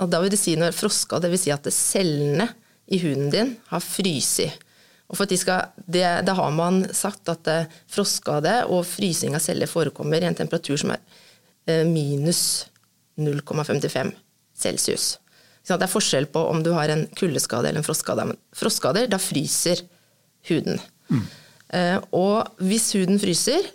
og 0.00 0.10
da 0.10 0.22
vil 0.22 0.32
det 0.32 0.40
si 0.40 0.54
når 0.58 0.74
frostskade 0.74 1.28
vil 1.30 1.42
si 1.42 1.52
at 1.54 1.66
cellene 1.74 2.48
i 2.92 3.00
huden 3.02 3.30
din 3.32 3.54
har 3.70 3.82
fryst 3.84 4.40
og 5.08 5.18
for 5.18 5.26
at 5.26 5.32
de 5.34 5.38
skal, 5.38 5.72
det, 5.76 6.04
Da 6.26 6.34
har 6.36 6.52
man 6.54 6.84
sagt 6.96 7.28
at 7.28 7.48
eh, 7.50 7.68
frostskade 7.90 8.62
og 8.72 8.86
frysing 8.88 9.36
av 9.36 9.44
celler 9.44 9.70
forekommer 9.70 10.22
i 10.22 10.30
en 10.30 10.38
temperatur 10.38 10.80
som 10.80 10.94
er 10.94 11.02
eh, 11.68 11.84
minus 11.86 12.66
0,55 13.20 14.14
celsius. 14.56 15.18
Så 15.64 15.78
det 15.78 15.86
er 15.86 15.92
forskjell 15.92 16.26
på 16.32 16.40
om 16.50 16.62
du 16.64 16.72
har 16.76 16.90
en 16.92 17.06
kuldeskade 17.16 17.68
eller 17.68 17.82
en 17.82 17.86
frostskade. 17.86 18.26
Men 18.30 18.40
frostskader, 18.56 19.06
da 19.08 19.20
fryser 19.22 19.84
huden. 20.48 20.80
Mm. 21.08 21.24
Eh, 21.78 21.96
og 22.16 22.64
hvis 22.64 22.90
huden 22.96 23.20
fryser, 23.22 23.72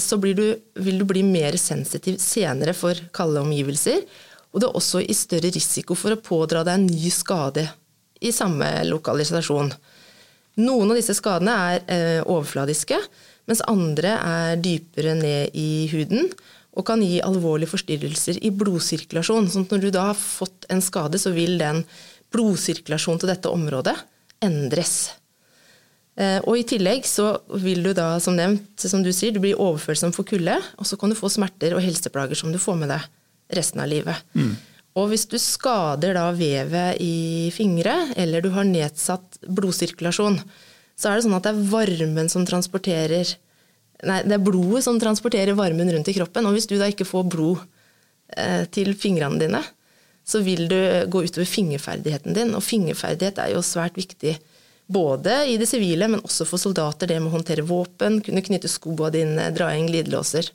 så 0.00 0.16
du, 0.16 0.38
vil 0.80 0.96
du 0.96 1.04
bli 1.04 1.20
mer 1.20 1.52
sensitiv 1.60 2.14
senere 2.16 2.72
for 2.72 2.96
kalde 3.12 3.42
omgivelser. 3.42 4.06
Og 4.54 4.62
du 4.62 4.64
er 4.64 4.78
også 4.78 5.02
i 5.04 5.12
større 5.12 5.50
risiko 5.52 5.92
for 5.92 6.14
å 6.14 6.22
pådra 6.24 6.62
deg 6.64 6.78
en 6.78 6.86
ny 6.88 7.10
skade 7.12 7.66
i 8.24 8.32
samme 8.32 8.70
lokalisasjon. 8.88 9.68
Noen 10.58 10.90
av 10.90 10.98
disse 10.98 11.14
skadene 11.14 11.52
er 11.70 11.84
eh, 11.86 12.22
overfladiske, 12.24 12.98
mens 13.50 13.62
andre 13.70 14.16
er 14.18 14.62
dypere 14.62 15.14
ned 15.18 15.54
i 15.58 15.86
huden 15.92 16.30
og 16.78 16.86
kan 16.86 17.02
gi 17.02 17.18
alvorlige 17.24 17.72
forstyrrelser 17.72 18.38
i 18.46 18.52
blodsirkulasjon. 18.54 19.48
sånn 19.50 19.66
at 19.66 19.72
når 19.74 19.82
du 19.82 19.90
da 19.94 20.10
har 20.10 20.18
fått 20.18 20.68
en 20.70 20.82
skade, 20.84 21.18
så 21.18 21.32
vil 21.34 21.58
den 21.58 21.82
blodsirkulasjonen 22.30 23.22
til 23.22 23.32
dette 23.32 23.50
området 23.50 23.96
endres. 24.44 25.10
Eh, 26.20 26.38
og 26.44 26.58
i 26.58 26.66
tillegg 26.68 27.06
så 27.08 27.32
vil 27.62 27.82
du 27.84 27.92
da, 27.96 28.12
som 28.22 28.36
nevnt, 28.38 28.78
som 28.78 29.02
du 29.02 29.10
sier, 29.14 29.34
du 29.34 29.42
blir 29.42 29.58
overfølsom 29.58 30.14
for 30.14 30.28
kulde, 30.28 30.56
og 30.78 30.86
så 30.86 30.98
kan 31.00 31.10
du 31.10 31.18
få 31.18 31.30
smerter 31.32 31.74
og 31.76 31.84
helseplager 31.84 32.38
som 32.38 32.54
du 32.54 32.58
får 32.62 32.78
med 32.82 32.92
deg 32.92 33.06
resten 33.56 33.82
av 33.82 33.90
livet. 33.90 34.26
Mm. 34.38 34.54
Og 34.98 35.10
hvis 35.12 35.26
du 35.30 35.36
skader 35.38 36.16
da 36.18 36.26
vevet 36.34 36.98
i 37.02 37.50
fingre, 37.54 38.10
eller 38.18 38.42
du 38.42 38.50
har 38.54 38.66
nedsatt 38.66 39.38
blodsirkulasjon, 39.46 40.40
så 40.98 41.10
er 41.10 41.18
det 41.18 41.26
sånn 41.26 41.36
at 41.38 41.46
det 41.46 41.52
er 41.54 41.70
varmen 41.70 42.32
som 42.32 42.46
transporterer 42.48 43.36
Nei, 44.00 44.22
det 44.24 44.32
er 44.32 44.40
blodet 44.40 44.80
som 44.86 44.96
transporterer 44.96 45.52
varmen 45.52 45.90
rundt 45.92 46.08
i 46.08 46.14
kroppen. 46.16 46.46
Og 46.48 46.54
hvis 46.56 46.64
du 46.70 46.78
da 46.80 46.86
ikke 46.88 47.04
får 47.04 47.26
blod 47.34 47.58
eh, 48.32 48.62
til 48.72 48.94
fingrene 48.96 49.36
dine, 49.42 49.60
så 50.24 50.40
vil 50.40 50.70
du 50.70 50.78
gå 51.12 51.20
utover 51.26 51.44
fingerferdigheten 51.44 52.32
din. 52.32 52.54
Og 52.56 52.64
fingerferdighet 52.64 53.42
er 53.44 53.52
jo 53.52 53.60
svært 53.66 54.00
viktig 54.00 54.38
Både 54.90 55.44
i 55.46 55.54
det 55.60 55.68
sivile, 55.70 56.08
men 56.10 56.22
også 56.26 56.42
for 56.48 56.58
soldater. 56.58 57.06
Det 57.06 57.20
med 57.20 57.28
å 57.28 57.36
håndtere 57.36 57.62
våpen, 57.62 58.16
kunne 58.26 58.42
knytte 58.42 58.66
skoa 58.66 59.12
dine, 59.14 59.44
dra 59.54 59.68
inn 59.76 59.86
glidelåser 59.86 60.48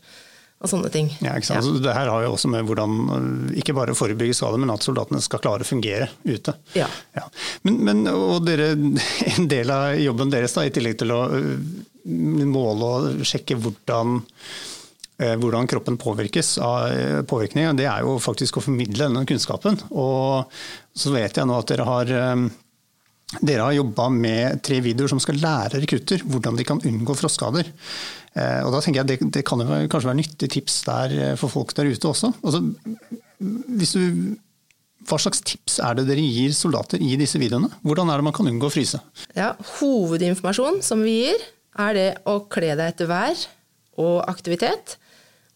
og 0.63 0.71
sånne 0.71 0.89
ting. 0.93 1.09
Ja, 1.19 1.35
ikke 1.35 1.49
sant? 1.49 1.59
Ja. 1.59 1.63
Altså, 1.63 1.83
det 1.83 1.95
her 1.97 2.09
har 2.09 2.23
jo 2.25 2.33
også 2.33 2.49
med 2.51 2.67
hvordan 2.69 2.93
ikke 3.59 3.75
bare 3.77 3.97
forebygge 3.97 4.37
skade, 4.37 4.59
men 4.61 4.71
at 4.73 4.85
soldatene 4.85 5.21
skal 5.23 5.43
klare 5.43 5.65
å 5.65 5.67
fungere 5.67 6.07
ute. 6.23 6.55
Ja. 6.77 6.87
ja. 7.17 7.25
Men, 7.67 7.81
men, 7.85 8.05
og 8.11 8.45
dere, 8.47 8.71
en 9.35 9.49
del 9.51 9.73
av 9.73 9.99
jobben 9.99 10.31
deres, 10.33 10.55
da, 10.55 10.65
i 10.65 10.73
tillegg 10.73 11.01
til 11.01 11.13
å 11.15 11.25
måle 12.05 12.93
og 12.95 13.27
sjekke 13.27 13.59
hvordan 13.59 14.21
Eh, 15.15 15.37
hvordan 15.39 15.67
kroppen 15.71 15.95
påvirkes 15.95 16.57
av 16.59 16.91
påvirkninga, 17.29 17.71
det 17.79 17.85
er 17.87 18.03
jo 18.03 18.17
faktisk 18.19 18.57
å 18.59 18.63
formidle 18.65 19.07
denne 19.07 19.23
kunnskapen. 19.27 19.77
Og 19.95 20.51
så 20.91 21.13
vet 21.13 21.39
jeg 21.39 21.47
nå 21.47 21.55
at 21.55 21.71
dere 21.71 21.85
har, 21.87 22.11
eh, 22.11 23.39
dere 23.39 23.61
har 23.63 23.77
jobba 23.77 24.09
med 24.11 24.61
tre 24.61 24.81
videoer 24.83 25.13
som 25.13 25.21
skal 25.23 25.39
lære 25.39 25.79
rekrutter 25.79 26.19
hvordan 26.19 26.59
de 26.59 26.67
kan 26.67 26.83
unngå 26.83 27.15
frostskader. 27.15 27.71
Og 28.35 28.73
da 28.73 28.79
tenker 28.83 28.99
jeg 28.99 29.07
det, 29.07 29.27
det 29.31 29.45
kan 29.47 29.61
jo 29.63 29.77
kanskje 29.87 30.09
være 30.09 30.19
nyttig 30.19 30.49
tips 30.51 30.81
der 30.83 31.13
for 31.39 31.47
folk 31.47 31.69
der 31.77 31.87
ute 31.87 32.09
også. 32.09 32.33
Altså, 32.43 32.59
du, 33.39 34.35
hva 35.07 35.19
slags 35.21 35.39
tips 35.45 35.77
er 35.83 35.95
det 35.97 36.07
dere 36.09 36.23
gir 36.23 36.51
soldater 36.55 36.99
i 36.99 37.15
disse 37.19 37.39
videoene? 37.39 37.69
Hvordan 37.85 38.11
er 38.11 38.19
det 38.19 38.27
man 38.27 38.35
kan 38.35 38.49
unngå 38.49 38.67
å 38.67 38.73
fryse? 38.73 38.99
Ja, 39.37 39.53
Hovedinformasjon 39.77 40.81
som 40.85 41.03
vi 41.05 41.17
gir, 41.27 41.47
er 41.79 41.95
det 41.95 42.09
å 42.27 42.39
kle 42.51 42.73
deg 42.75 42.93
etter 42.93 43.09
vær 43.09 43.39
og 44.01 44.23
aktivitet 44.27 44.97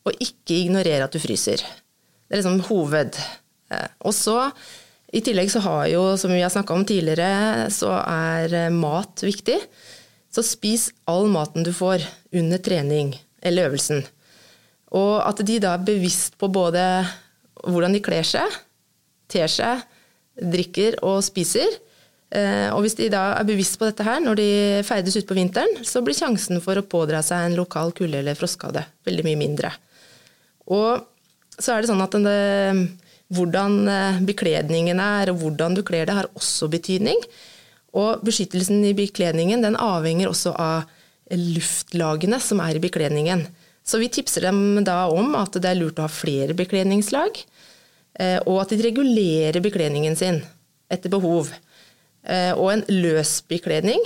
og 0.08 0.24
ikke 0.24 0.58
ignorere 0.58 1.06
at 1.06 1.16
du 1.16 1.20
fryser. 1.22 1.64
Det 1.64 2.36
er 2.36 2.42
liksom 2.42 2.62
hoved. 2.70 3.18
Eh, 3.74 3.88
og 4.06 4.16
så, 4.16 4.38
i 5.12 5.22
tillegg 5.26 5.52
så 5.52 5.62
har 5.66 5.88
jo, 5.92 6.04
som 6.20 6.34
vi 6.34 6.42
har 6.44 6.52
snakka 6.54 6.76
om 6.76 6.86
tidligere, 6.88 7.70
så 7.74 7.94
er 8.04 8.56
eh, 8.66 8.74
mat 8.74 9.26
viktig. 9.26 9.58
Så 10.30 10.44
spis 10.46 10.90
all 11.10 11.30
maten 11.32 11.66
du 11.66 11.72
får 11.74 12.06
under 12.36 12.62
trening 12.62 13.16
eller 13.42 13.70
øvelsen. 13.70 14.04
Og 14.96 15.20
at 15.22 15.42
de 15.46 15.60
da 15.62 15.76
er 15.76 15.86
bevisst 15.86 16.38
på 16.40 16.50
både 16.52 16.82
hvordan 17.66 17.94
de 17.96 18.02
kler 18.04 18.26
seg, 18.26 18.48
ter 19.30 19.50
seg, 19.52 19.84
drikker 20.40 21.00
og 21.06 21.22
spiser. 21.26 21.68
Eh, 22.30 22.70
og 22.70 22.84
hvis 22.86 22.98
de 23.00 23.10
da 23.10 23.24
er 23.40 23.48
bevisst 23.48 23.80
på 23.82 23.88
dette 23.90 24.06
her 24.06 24.22
når 24.22 24.38
de 24.38 24.50
ferdes 24.86 25.18
utpå 25.18 25.38
vinteren, 25.38 25.82
så 25.86 26.04
blir 26.06 26.18
sjansen 26.18 26.62
for 26.62 26.78
å 26.78 26.86
pådra 26.86 27.24
seg 27.26 27.48
en 27.48 27.58
lokal 27.58 27.94
kulde- 27.98 28.22
eller 28.22 28.38
froskade 28.38 28.86
veldig 29.08 29.26
mye 29.26 29.40
mindre. 29.40 29.72
Og 30.70 31.06
så 31.58 31.74
er 31.74 31.82
det 31.82 31.90
sånn 31.90 32.06
at 32.06 32.18
det, 32.24 32.84
hvordan 33.34 33.80
eh, 33.90 34.20
bekledningen 34.30 35.02
er, 35.02 35.34
og 35.34 35.42
hvordan 35.42 35.78
du 35.78 35.84
kler 35.86 36.06
det, 36.06 36.18
har 36.18 36.30
også 36.38 36.70
betydning. 36.72 37.18
Og 37.98 38.24
beskyttelsen 38.26 38.84
i 38.86 38.96
bekledningen 38.98 39.64
den 39.66 39.78
avhenger 39.80 40.30
også 40.30 40.54
av 40.60 40.90
luftlagene 41.34 42.40
som 42.42 42.62
er 42.64 42.78
i 42.78 42.84
bekledningen. 42.84 43.46
Så 43.86 44.02
vi 44.02 44.12
tipser 44.14 44.46
dem 44.46 44.84
da 44.86 45.08
om 45.10 45.34
at 45.40 45.58
det 45.58 45.72
er 45.72 45.80
lurt 45.80 46.00
å 46.02 46.06
ha 46.06 46.12
flere 46.12 46.56
bekledningslag, 46.58 47.42
eh, 48.20 48.38
og 48.46 48.64
at 48.64 48.74
de 48.74 48.84
regulerer 48.86 49.62
bekledningen 49.64 50.18
sin 50.18 50.44
etter 50.90 51.10
behov. 51.14 51.50
Eh, 52.26 52.54
og 52.54 52.74
en 52.74 52.86
løs 52.90 53.40
bekledning 53.50 54.02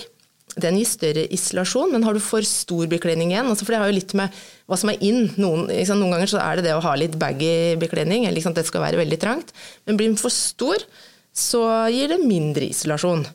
den 0.62 0.78
gir 0.78 0.86
større 0.86 1.24
isolasjon, 1.34 1.92
men 1.96 2.04
har 2.06 2.14
du 2.14 2.22
for 2.22 2.46
stor 2.46 2.86
bekledning 2.92 3.32
igjen 3.32 3.48
altså 3.50 3.66
For 3.66 3.74
det 3.74 3.80
har 3.82 3.90
jo 3.90 3.98
litt 3.98 4.14
med 4.18 4.42
hva 4.70 4.78
som 4.78 4.92
er 4.92 5.02
inn. 5.02 5.32
Noen, 5.42 5.66
Noen 5.66 6.14
ganger 6.14 6.30
så 6.30 6.42
er 6.44 6.60
det 6.60 6.68
det 6.68 6.76
å 6.78 6.84
ha 6.84 6.94
litt 7.00 7.18
baggy 7.18 7.74
bekledning, 7.82 8.28
eller 8.28 8.38
liksom, 8.38 8.54
det 8.54 8.68
skal 8.68 8.84
være 8.86 9.02
veldig 9.02 9.20
trangt. 9.22 9.54
Men 9.88 9.98
blir 9.98 10.12
den 10.12 10.20
for 10.20 10.34
stor, 10.34 10.84
så 11.34 11.64
gir 11.90 12.14
det 12.14 12.22
mindre 12.22 12.70
isolasjon. 12.70 13.26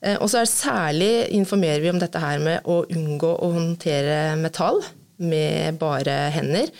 Eh, 0.00 0.16
og 0.16 0.30
så 0.32 0.40
er 0.40 0.48
særlig 0.48 1.12
informerer 1.36 1.82
vi 1.84 1.92
om 1.92 2.00
dette 2.00 2.22
her 2.22 2.40
med 2.42 2.64
å 2.68 2.82
unngå 2.88 3.34
å 3.36 3.50
håndtere 3.56 4.36
metall 4.40 4.80
med 5.20 5.76
bare 5.80 6.16
hender. 6.34 6.72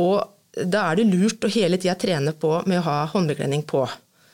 Og 0.00 0.22
da 0.56 0.86
er 0.88 0.98
det 0.98 1.10
lurt 1.10 1.44
å 1.44 1.52
hele 1.52 1.78
tida 1.80 1.96
trene 2.00 2.32
på 2.32 2.54
med 2.64 2.80
å 2.80 2.86
ha 2.86 2.96
håndbekledning 3.12 3.66
på. 3.68 3.82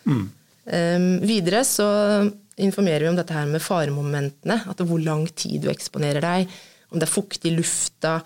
Mm. 0.06 0.22
Um, 0.62 1.06
videre 1.26 1.64
så 1.66 1.88
informerer 2.62 3.06
vi 3.06 3.11
om 3.11 3.18
dette 3.18 3.35
her 3.35 3.48
med 3.50 3.64
faremomentene. 3.64 4.61
At 4.70 4.85
hvor 4.87 5.02
lang 5.02 5.26
tid 5.35 5.64
du 5.64 5.70
eksponerer 5.72 6.22
deg, 6.22 6.54
om 6.92 7.00
det 7.00 7.08
er 7.08 7.14
fuktig 7.14 7.50
i 7.50 7.56
lufta, 7.56 8.20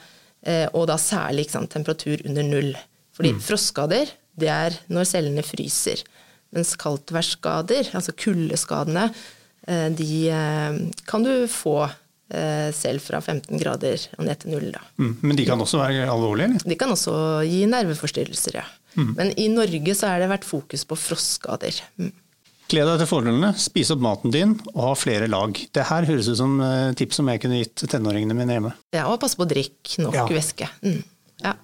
eh, 0.45 0.67
og 0.75 0.89
da 0.91 0.99
særlig 1.01 1.49
sant, 1.49 1.71
temperatur 1.73 2.25
under 2.27 2.45
null. 2.45 2.75
Fordi 3.17 3.33
mm. 3.37 3.41
frostskader, 3.47 4.13
det 4.37 4.53
er 4.53 4.77
når 4.93 5.09
cellene 5.09 5.47
fryser. 5.47 6.03
Mens 6.55 6.75
kaldtværsskader, 6.81 7.95
altså 7.97 8.13
kuldeskadene, 8.19 9.09
de 9.67 10.11
eh, 10.31 10.81
kan 11.09 11.25
du 11.27 11.33
få 11.51 11.79
selv 12.27 12.99
fra 13.05 13.21
15 13.23 13.55
grader 13.61 14.03
og 14.19 14.25
ned 14.27 14.41
til 14.43 14.51
null. 14.51 14.65
Da. 14.75 14.81
Mm, 14.99 15.13
men 15.23 15.37
de 15.39 15.45
kan 15.47 15.61
også 15.63 15.79
være 15.79 16.09
alvorlige? 16.11 16.49
Eller? 16.49 16.65
De 16.73 16.79
kan 16.81 16.91
også 16.91 17.13
gi 17.47 17.61
nerveforstyrrelser, 17.71 18.57
ja. 18.59 18.65
Mm. 18.97 19.13
Men 19.15 19.31
i 19.39 19.47
Norge 19.53 19.95
så 19.95 20.11
har 20.11 20.25
det 20.25 20.33
vært 20.33 20.49
fokus 20.49 20.83
på 20.91 20.99
frostskader. 20.99 21.79
Mm. 22.03 22.11
Kle 22.67 22.83
deg 22.83 22.99
til 22.99 23.07
fordelene, 23.07 23.53
spise 23.63 23.95
opp 23.95 24.03
maten 24.03 24.33
din 24.35 24.57
og 24.73 24.81
ha 24.89 24.95
flere 24.99 25.29
lag. 25.31 25.55
Det 25.55 25.85
her 25.87 26.07
høres 26.09 26.27
ut 26.33 26.39
som 26.41 26.57
eh, 26.65 26.95
tips 26.99 27.21
som 27.21 27.29
jeg 27.31 27.43
kunne 27.45 27.61
gitt 27.61 27.85
tenåringene 27.93 28.35
mine 28.35 28.57
hjemme. 28.57 28.73
Ja, 28.97 29.05
Og 29.13 29.21
passe 29.23 29.39
på 29.39 29.47
å 29.47 29.51
drikke 29.51 30.03
nok 30.03 30.17
ja. 30.19 30.25
væske. 30.33 30.67
Mm. 30.83 30.99
Ja. 31.45 31.55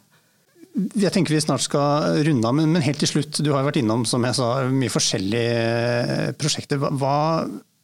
Jeg 1.03 1.13
tenker 1.13 1.35
vi 1.35 1.43
snart 1.43 1.65
skal 1.67 2.23
runde 2.29 2.49
av, 2.49 2.55
men 2.57 2.79
helt 2.87 3.03
til 3.03 3.11
slutt. 3.11 3.43
Du 3.43 3.51
har 3.51 3.65
jo 3.65 3.71
vært 3.73 3.81
innom 3.83 4.07
som 4.09 4.23
jeg 4.29 4.39
sa, 4.39 4.53
mye 4.71 4.95
forskjellige 4.95 5.59
eh, 5.59 6.31
prosjekter. 6.39 6.79
Hva, 6.79 7.17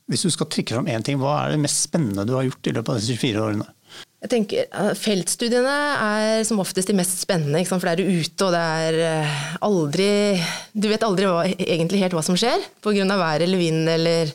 hvis 0.09 0.25
du 0.25 0.33
skal 0.33 0.49
trykke 0.49 0.77
fram 0.77 0.88
én 0.90 1.05
ting, 1.05 1.18
hva 1.21 1.42
er 1.42 1.55
det 1.55 1.62
mest 1.62 1.85
spennende 1.85 2.25
du 2.27 2.35
har 2.37 2.47
gjort 2.49 2.71
i 2.71 2.75
løpet 2.77 2.94
av 2.94 3.01
disse 3.01 3.16
24 3.18 3.44
årene? 3.44 3.66
Jeg 4.18 4.31
tenker, 4.33 4.64
Feltstudiene 4.99 5.75
er 6.03 6.40
som 6.47 6.59
oftest 6.59 6.90
de 6.90 6.97
mest 6.99 7.21
spennende, 7.21 7.61
for 7.68 7.87
da 7.87 7.92
er 7.92 8.01
du 8.01 8.09
ute 8.18 8.49
og 8.49 8.55
det 8.55 8.62
er 8.88 8.97
eh, 9.07 9.37
aldri 9.62 10.09
Du 10.75 10.88
vet 10.90 11.05
aldri 11.07 11.29
hva, 11.31 11.44
egentlig 11.47 12.01
helt 12.03 12.16
hva 12.16 12.25
som 12.27 12.38
skjer 12.38 12.64
pga. 12.83 13.07
vær 13.07 13.44
eller 13.47 13.61
vind 13.61 13.87
eller 13.92 14.33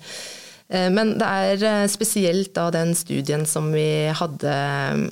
eh, 0.69 0.87
Men 0.93 1.17
det 1.19 1.27
er 1.27 1.67
eh, 1.67 1.91
spesielt 1.91 2.53
da 2.55 2.69
den 2.71 2.95
studien 2.95 3.43
som 3.49 3.73
vi 3.75 4.07
hadde 4.15 4.55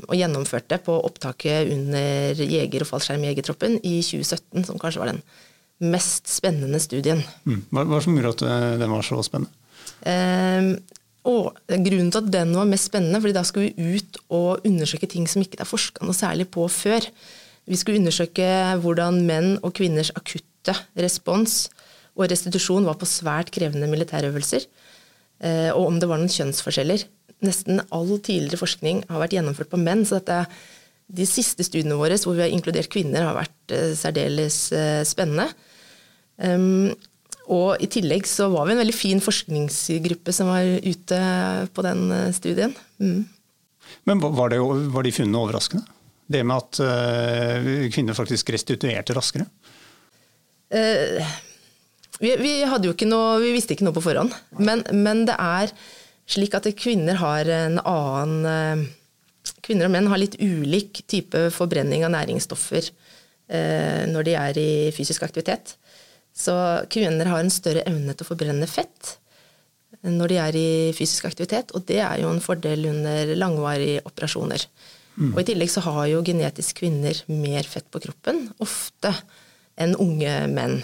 og 0.08 0.16
gjennomførte 0.16 0.80
på 0.86 0.96
opptaket 1.04 1.68
under 1.76 2.40
jeger- 2.40 2.86
og 2.86 2.94
fallskjermjegertroppen 2.94 3.82
i 3.84 3.98
2017, 4.00 4.70
som 4.70 4.80
kanskje 4.80 5.04
var 5.04 5.12
den 5.12 5.24
mest 5.84 6.32
spennende 6.32 6.80
studien. 6.80 7.26
Mm. 7.44 7.66
Hva 7.74 7.84
er 7.84 7.92
det 7.98 8.06
som 8.08 8.16
gjorde 8.16 8.38
at 8.38 8.80
den 8.80 8.96
var 8.96 9.04
så 9.04 9.20
spennende? 9.26 9.52
Og 10.02 11.52
grunnen 11.70 12.10
til 12.10 12.18
at 12.18 12.32
den 12.34 12.56
var 12.58 12.66
mest 12.66 12.90
spennende, 12.90 13.20
fordi 13.22 13.36
da 13.36 13.44
skulle 13.46 13.70
vi 13.70 13.98
ut 14.00 14.18
og 14.34 14.66
undersøke 14.66 15.10
ting 15.10 15.28
som 15.30 15.44
ikke 15.44 15.60
er 15.62 15.70
forska 15.70 16.06
noe 16.06 16.18
særlig 16.18 16.48
på 16.50 16.66
før. 16.72 17.06
Vi 17.70 17.78
skulle 17.78 18.02
undersøke 18.02 18.48
hvordan 18.82 19.22
menn 19.28 19.54
og 19.62 19.76
kvinners 19.78 20.10
akutte 20.18 20.74
respons 20.98 21.68
og 22.18 22.28
restitusjon 22.32 22.88
var 22.88 22.98
på 23.00 23.08
svært 23.10 23.52
krevende 23.54 23.88
militærøvelser, 23.92 24.66
eh, 25.46 25.70
og 25.72 25.88
om 25.88 26.00
det 26.02 26.10
var 26.10 26.20
noen 26.20 26.32
kjønnsforskjeller. 26.32 27.06
Nesten 27.46 27.82
all 27.90 28.12
tidligere 28.20 28.60
forskning 28.62 29.06
har 29.10 29.22
vært 29.22 29.38
gjennomført 29.38 29.72
på 29.72 29.80
menn, 29.82 30.04
så 30.06 30.20
dette, 30.20 30.44
de 31.12 31.28
siste 31.28 31.66
studiene 31.68 31.98
våre 32.00 32.20
hvor 32.22 32.36
vi 32.38 32.44
har 32.46 32.54
inkludert 32.54 32.92
kvinner, 32.92 33.30
har 33.30 33.38
vært 33.38 33.76
eh, 33.78 33.94
særdeles 33.98 34.60
eh, 34.76 35.02
spennende. 35.08 35.48
Og 37.50 37.82
i 37.82 37.90
tillegg 37.90 38.28
så 38.30 38.48
var 38.54 38.68
vi 38.68 38.76
en 38.76 38.82
veldig 38.82 38.96
fin 38.96 39.22
forskningsgruppe 39.24 40.34
som 40.36 40.52
var 40.52 40.68
ute 40.86 41.22
på 41.74 41.86
den 41.86 42.04
eh, 42.14 42.34
studien. 42.36 42.76
Mm. 43.02 43.24
Men 44.08 44.22
var, 44.22 44.52
det, 44.54 44.60
var, 44.62 45.04
de 45.04 45.14
funnene 45.16 45.42
overraskende? 45.42 45.86
Det 46.32 46.44
med 46.48 46.62
at 46.62 46.80
uh, 46.80 47.88
kvinner 47.92 48.16
faktisk 48.16 48.54
restituerte 48.54 49.16
raskere? 49.18 49.50
Uh, 50.72 51.20
vi, 52.22 52.32
vi, 52.40 52.54
noe, 53.10 53.42
vi, 53.42 53.52
visste 53.52 53.76
ikke 53.76 53.88
noe 53.88 53.98
på 53.98 54.06
forhånd. 54.06 54.32
Men, 54.62 54.86
men, 54.96 55.26
det 55.28 55.36
er 55.36 55.74
slik 56.32 56.56
at 56.56 56.70
kvinner 56.80 57.20
har 57.20 57.52
en 57.52 57.82
annen 57.84 58.48
uh, 58.48 58.90
Kvinner 59.66 59.88
og 59.88 59.92
menn 59.94 60.06
har 60.06 60.20
litt 60.22 60.36
ulik 60.38 61.00
type 61.10 61.40
forbrenning 61.50 62.04
av 62.06 62.12
næringsstoffer 62.14 62.92
når 63.50 64.26
de 64.28 64.36
er 64.38 64.58
i 64.62 64.74
fysisk 64.94 65.24
aktivitet. 65.26 65.74
Så 66.34 66.54
kvinner 66.92 67.28
har 67.28 67.42
en 67.42 67.54
større 67.54 67.84
evne 67.90 68.16
til 68.16 68.26
å 68.26 68.32
forbrenne 68.32 68.70
fett 68.70 69.18
når 70.02 70.32
de 70.32 70.38
er 70.42 70.56
i 70.58 70.70
fysisk 70.98 71.28
aktivitet, 71.30 71.74
og 71.78 71.84
det 71.90 72.00
er 72.02 72.24
jo 72.24 72.32
en 72.32 72.42
fordel 72.42 72.88
under 72.90 73.36
langvarige 73.38 74.02
operasjoner. 74.08 74.64
Mm. 75.20 75.34
Og 75.34 75.42
I 75.44 75.46
tillegg 75.52 75.70
så 75.70 75.84
har 75.86 76.08
jo 76.10 76.24
genetisk 76.26 76.80
kvinner 76.82 77.18
mer 77.30 77.68
fett 77.70 77.86
på 77.92 78.02
kroppen, 78.02 78.48
ofte, 78.64 79.12
enn 79.78 79.94
unge 80.02 80.34
menn. 80.50 80.80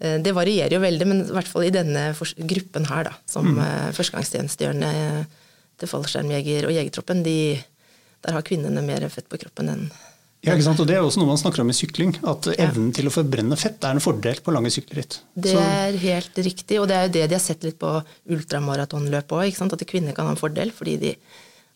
Eh, 0.00 0.16
det 0.24 0.32
varierer 0.36 0.72
jo 0.76 0.82
veldig, 0.82 1.08
men 1.10 1.24
i 1.26 1.34
hvert 1.36 1.50
fall 1.50 1.66
i 1.66 1.74
denne 1.74 2.06
gruppen 2.54 2.88
her, 2.88 3.10
da, 3.10 3.16
som 3.28 3.50
mm. 3.50 3.60
Eh, 3.66 3.90
førstegangstjenestegjørende 3.98 4.92
til 5.80 5.90
fallskjermjeger 5.90 6.68
og 6.68 6.76
jegertroppen, 6.76 7.24
de, 7.26 7.36
der 8.24 8.36
har 8.36 8.46
kvinnene 8.46 8.84
mer 8.86 9.04
fett 9.12 9.28
på 9.28 9.40
kroppen 9.42 9.72
enn 9.74 9.84
Ja, 10.40 10.54
ikke 10.54 10.64
sant? 10.64 10.80
Og 10.80 10.88
Det 10.88 10.96
er 10.96 11.04
også 11.04 11.20
noe 11.20 11.28
man 11.28 11.40
snakker 11.40 11.60
om 11.60 11.68
i 11.68 11.76
sykling. 11.76 12.14
At 12.24 12.46
evnen 12.54 12.94
til 12.96 13.10
å 13.10 13.12
forbrenne 13.12 13.58
fett 13.60 13.82
er 13.84 13.96
en 13.96 14.00
fordel 14.00 14.40
på 14.40 14.54
lange 14.54 14.72
sykkelritt. 14.72 15.18
Det 15.36 15.52
er 15.52 15.98
helt 16.00 16.40
riktig, 16.40 16.78
og 16.80 16.88
det 16.88 16.96
er 16.96 17.06
jo 17.06 17.14
det 17.18 17.26
de 17.28 17.36
har 17.36 17.44
sett 17.44 17.66
litt 17.66 17.76
på 17.80 17.92
ultramaratonløp 18.32 19.34
òg. 19.36 19.60
At 19.66 19.84
kvinner 19.90 20.16
kan 20.16 20.30
ha 20.30 20.32
en 20.32 20.40
fordel 20.40 20.72
fordi 20.72 20.96
de 21.02 21.12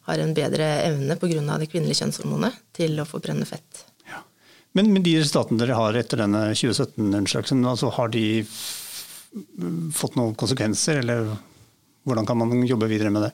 har 0.08 0.20
en 0.20 0.32
bedre 0.36 0.68
evne 0.84 1.16
pga. 1.20 1.58
det 1.58 1.68
kvinnelige 1.72 2.00
kjønnshormonet 2.00 2.56
til 2.76 2.96
å 3.00 3.08
forbrenne 3.08 3.44
fett. 3.48 3.84
Ja. 4.08 4.24
Men 4.72 4.92
med 4.92 5.04
de 5.04 5.18
resultatene 5.20 5.60
dere 5.60 5.76
har 5.76 5.96
etter 6.00 6.24
denne 6.24 6.46
2017-undersøkelsen, 6.52 7.64
altså 7.68 7.92
har 7.92 8.08
de 8.08 8.44
fått 9.92 10.16
noen 10.16 10.36
konsekvenser, 10.38 11.00
eller 11.04 11.34
hvordan 12.04 12.26
kan 12.28 12.38
man 12.38 12.64
jobbe 12.64 12.88
videre 12.88 13.12
med 13.12 13.28
det? 13.28 13.32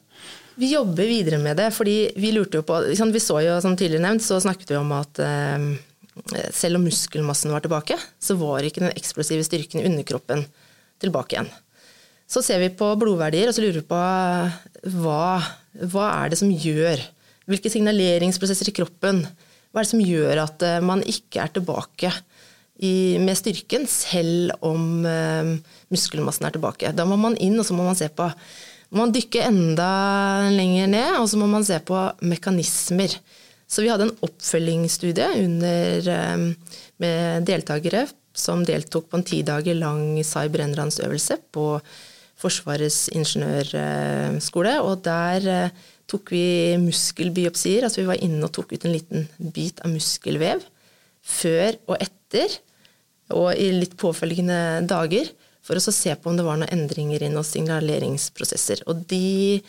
Vi 0.60 0.74
jobber 0.74 1.08
videre 1.08 1.38
med 1.40 1.56
det, 1.56 1.70
fordi 1.72 2.10
vi 2.20 2.34
lurte 2.34 2.60
jo 2.60 2.66
på 2.68 2.82
Vi 2.92 3.22
så 3.22 3.38
jo, 3.40 3.56
som 3.64 3.76
tidligere 3.76 4.04
nevnt, 4.04 4.24
så 4.24 4.40
snakket 4.42 4.74
vi 4.74 4.76
om 4.76 4.92
at 4.92 5.20
eh, 5.24 5.70
selv 6.52 6.76
om 6.76 6.84
muskelmassen 6.84 7.52
var 7.54 7.64
tilbake, 7.64 7.96
så 8.20 8.36
var 8.36 8.66
ikke 8.66 8.84
den 8.84 8.92
eksplosive 8.92 9.46
styrken 9.46 9.80
i 9.80 9.86
underkroppen 9.88 10.44
tilbake 11.00 11.36
igjen. 11.36 11.48
Så 12.30 12.42
ser 12.44 12.60
vi 12.62 12.74
på 12.76 12.92
blodverdier 13.00 13.48
og 13.48 13.56
så 13.56 13.64
lurer 13.64 13.80
vi 13.80 13.88
på 13.88 14.00
hva, 15.00 15.22
hva 15.90 16.10
er 16.20 16.30
det 16.30 16.40
som 16.40 16.52
gjør 16.52 17.02
Hvilke 17.50 17.70
signaleringsprosesser 17.72 18.68
i 18.70 18.74
kroppen 18.76 19.24
hva 19.70 19.80
er 19.80 19.86
det 19.86 19.90
som 19.90 20.02
gjør 20.02 20.42
at 20.42 20.62
eh, 20.66 20.82
man 20.82 21.02
ikke 21.06 21.40
er 21.44 21.52
tilbake 21.54 22.10
i, 22.82 23.18
med 23.22 23.38
styrken, 23.38 23.86
selv 23.90 24.54
om 24.66 25.06
eh, 25.06 25.50
muskelmassen 25.90 26.46
er 26.46 26.54
tilbake? 26.54 26.90
Da 26.94 27.06
må 27.06 27.18
man 27.18 27.38
inn, 27.42 27.58
og 27.58 27.66
så 27.66 27.74
må 27.74 27.86
man 27.86 27.98
se 27.98 28.10
på 28.10 28.28
må 28.90 29.04
man 29.04 29.12
dykke 29.14 29.44
enda 29.46 29.90
lenger 30.50 30.90
ned, 30.90 31.18
og 31.20 31.28
så 31.30 31.38
må 31.38 31.46
man 31.50 31.66
se 31.66 31.78
på 31.86 31.98
mekanismer. 32.26 33.14
Så 33.70 33.84
vi 33.84 33.90
hadde 33.92 34.08
en 34.08 34.16
oppfølgingsstudie 34.26 35.28
under, 35.44 36.08
uh, 36.10 36.80
med 37.02 37.46
deltakere 37.46 38.08
som 38.34 38.64
deltok 38.66 39.06
på 39.10 39.20
en 39.20 39.26
ti 39.26 39.42
dager 39.46 39.78
lang 39.78 40.18
cyberenransøvelse 40.26 41.38
på 41.54 41.66
Forsvarets 42.40 43.10
ingeniørskole. 43.14 44.74
Og 44.82 45.04
der 45.06 45.46
uh, 45.46 45.86
tok 46.10 46.32
vi 46.34 46.44
muskelbiopsier. 46.82 47.86
Altså 47.86 48.02
vi 48.02 48.10
var 48.10 48.22
inne 48.24 48.42
og 48.46 48.54
tok 48.56 48.74
ut 48.74 48.86
en 48.88 48.96
liten 48.96 49.28
bit 49.54 49.82
av 49.84 49.94
muskelvev 49.94 50.64
før 51.20 51.76
og 51.86 51.98
etter, 52.00 52.58
og 53.30 53.52
i 53.54 53.68
litt 53.76 53.94
påfølgende 54.00 54.80
dager, 54.90 55.28
for 55.70 55.78
å 55.78 55.94
se 55.94 56.14
på 56.16 56.30
om 56.30 56.38
det 56.38 56.46
var 56.46 56.58
noen 56.58 56.74
endringer 56.74 57.22
i 57.22 57.30
noen 57.30 57.46
signaleringsprosesser. 57.46 58.84
Og 58.90 59.04
de 59.10 59.60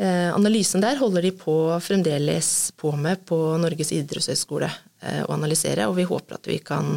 eh, 0.00 0.30
analysene 0.32 0.84
der 0.86 1.00
holder 1.00 1.28
de 1.28 1.34
på 1.36 1.56
fremdeles 1.84 2.50
på 2.80 2.94
med 2.96 3.26
på 3.28 3.38
Norges 3.60 3.92
idrettshøgskole 3.96 4.70
eh, 4.70 5.22
å 5.26 5.34
analysere, 5.36 5.88
og 5.90 5.98
vi 5.98 6.08
håper 6.08 6.38
at 6.38 6.48
vi 6.48 6.60
kan 6.64 6.96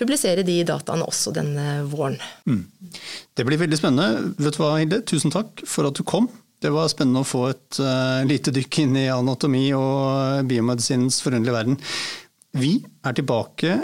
publisere 0.00 0.44
de 0.46 0.62
dataene 0.66 1.04
også 1.04 1.34
denne 1.36 1.82
våren. 1.92 2.16
Mm. 2.48 2.64
Det 3.36 3.44
blir 3.46 3.60
veldig 3.60 3.78
spennende. 3.78 4.32
Vet 4.40 4.56
du 4.56 4.62
hva, 4.62 4.72
Hilde? 4.80 5.02
Tusen 5.06 5.34
takk 5.34 5.62
for 5.68 5.88
at 5.88 5.98
du 5.98 6.02
kom. 6.08 6.30
Det 6.62 6.70
var 6.72 6.88
spennende 6.88 7.24
å 7.24 7.26
få 7.26 7.48
et 7.50 7.80
uh, 7.82 8.22
lite 8.24 8.54
dykk 8.54 8.78
inn 8.84 8.96
i 9.00 9.08
anatomi 9.10 9.66
og 9.74 10.46
biomedisinens 10.48 11.18
forunderlige 11.24 11.56
verden. 11.58 11.78
Vi 12.56 12.76
er 13.02 13.16
tilbake 13.18 13.76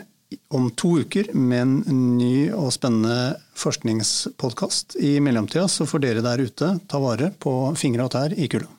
om 0.48 0.70
to 0.70 0.98
uker 1.00 1.30
med 1.32 1.62
en 1.62 2.16
ny 2.18 2.50
og 2.52 2.72
spennende 2.74 3.38
forskningspodkast. 3.58 4.96
I 5.00 5.18
mellomtida 5.24 5.68
så 5.68 5.86
får 5.88 6.04
dere 6.04 6.24
der 6.24 6.44
ute 6.44 6.74
ta 6.88 7.00
vare 7.02 7.32
på 7.40 7.54
fingre 7.78 8.08
og 8.08 8.14
tær 8.16 8.34
i 8.36 8.48
kulda. 8.50 8.77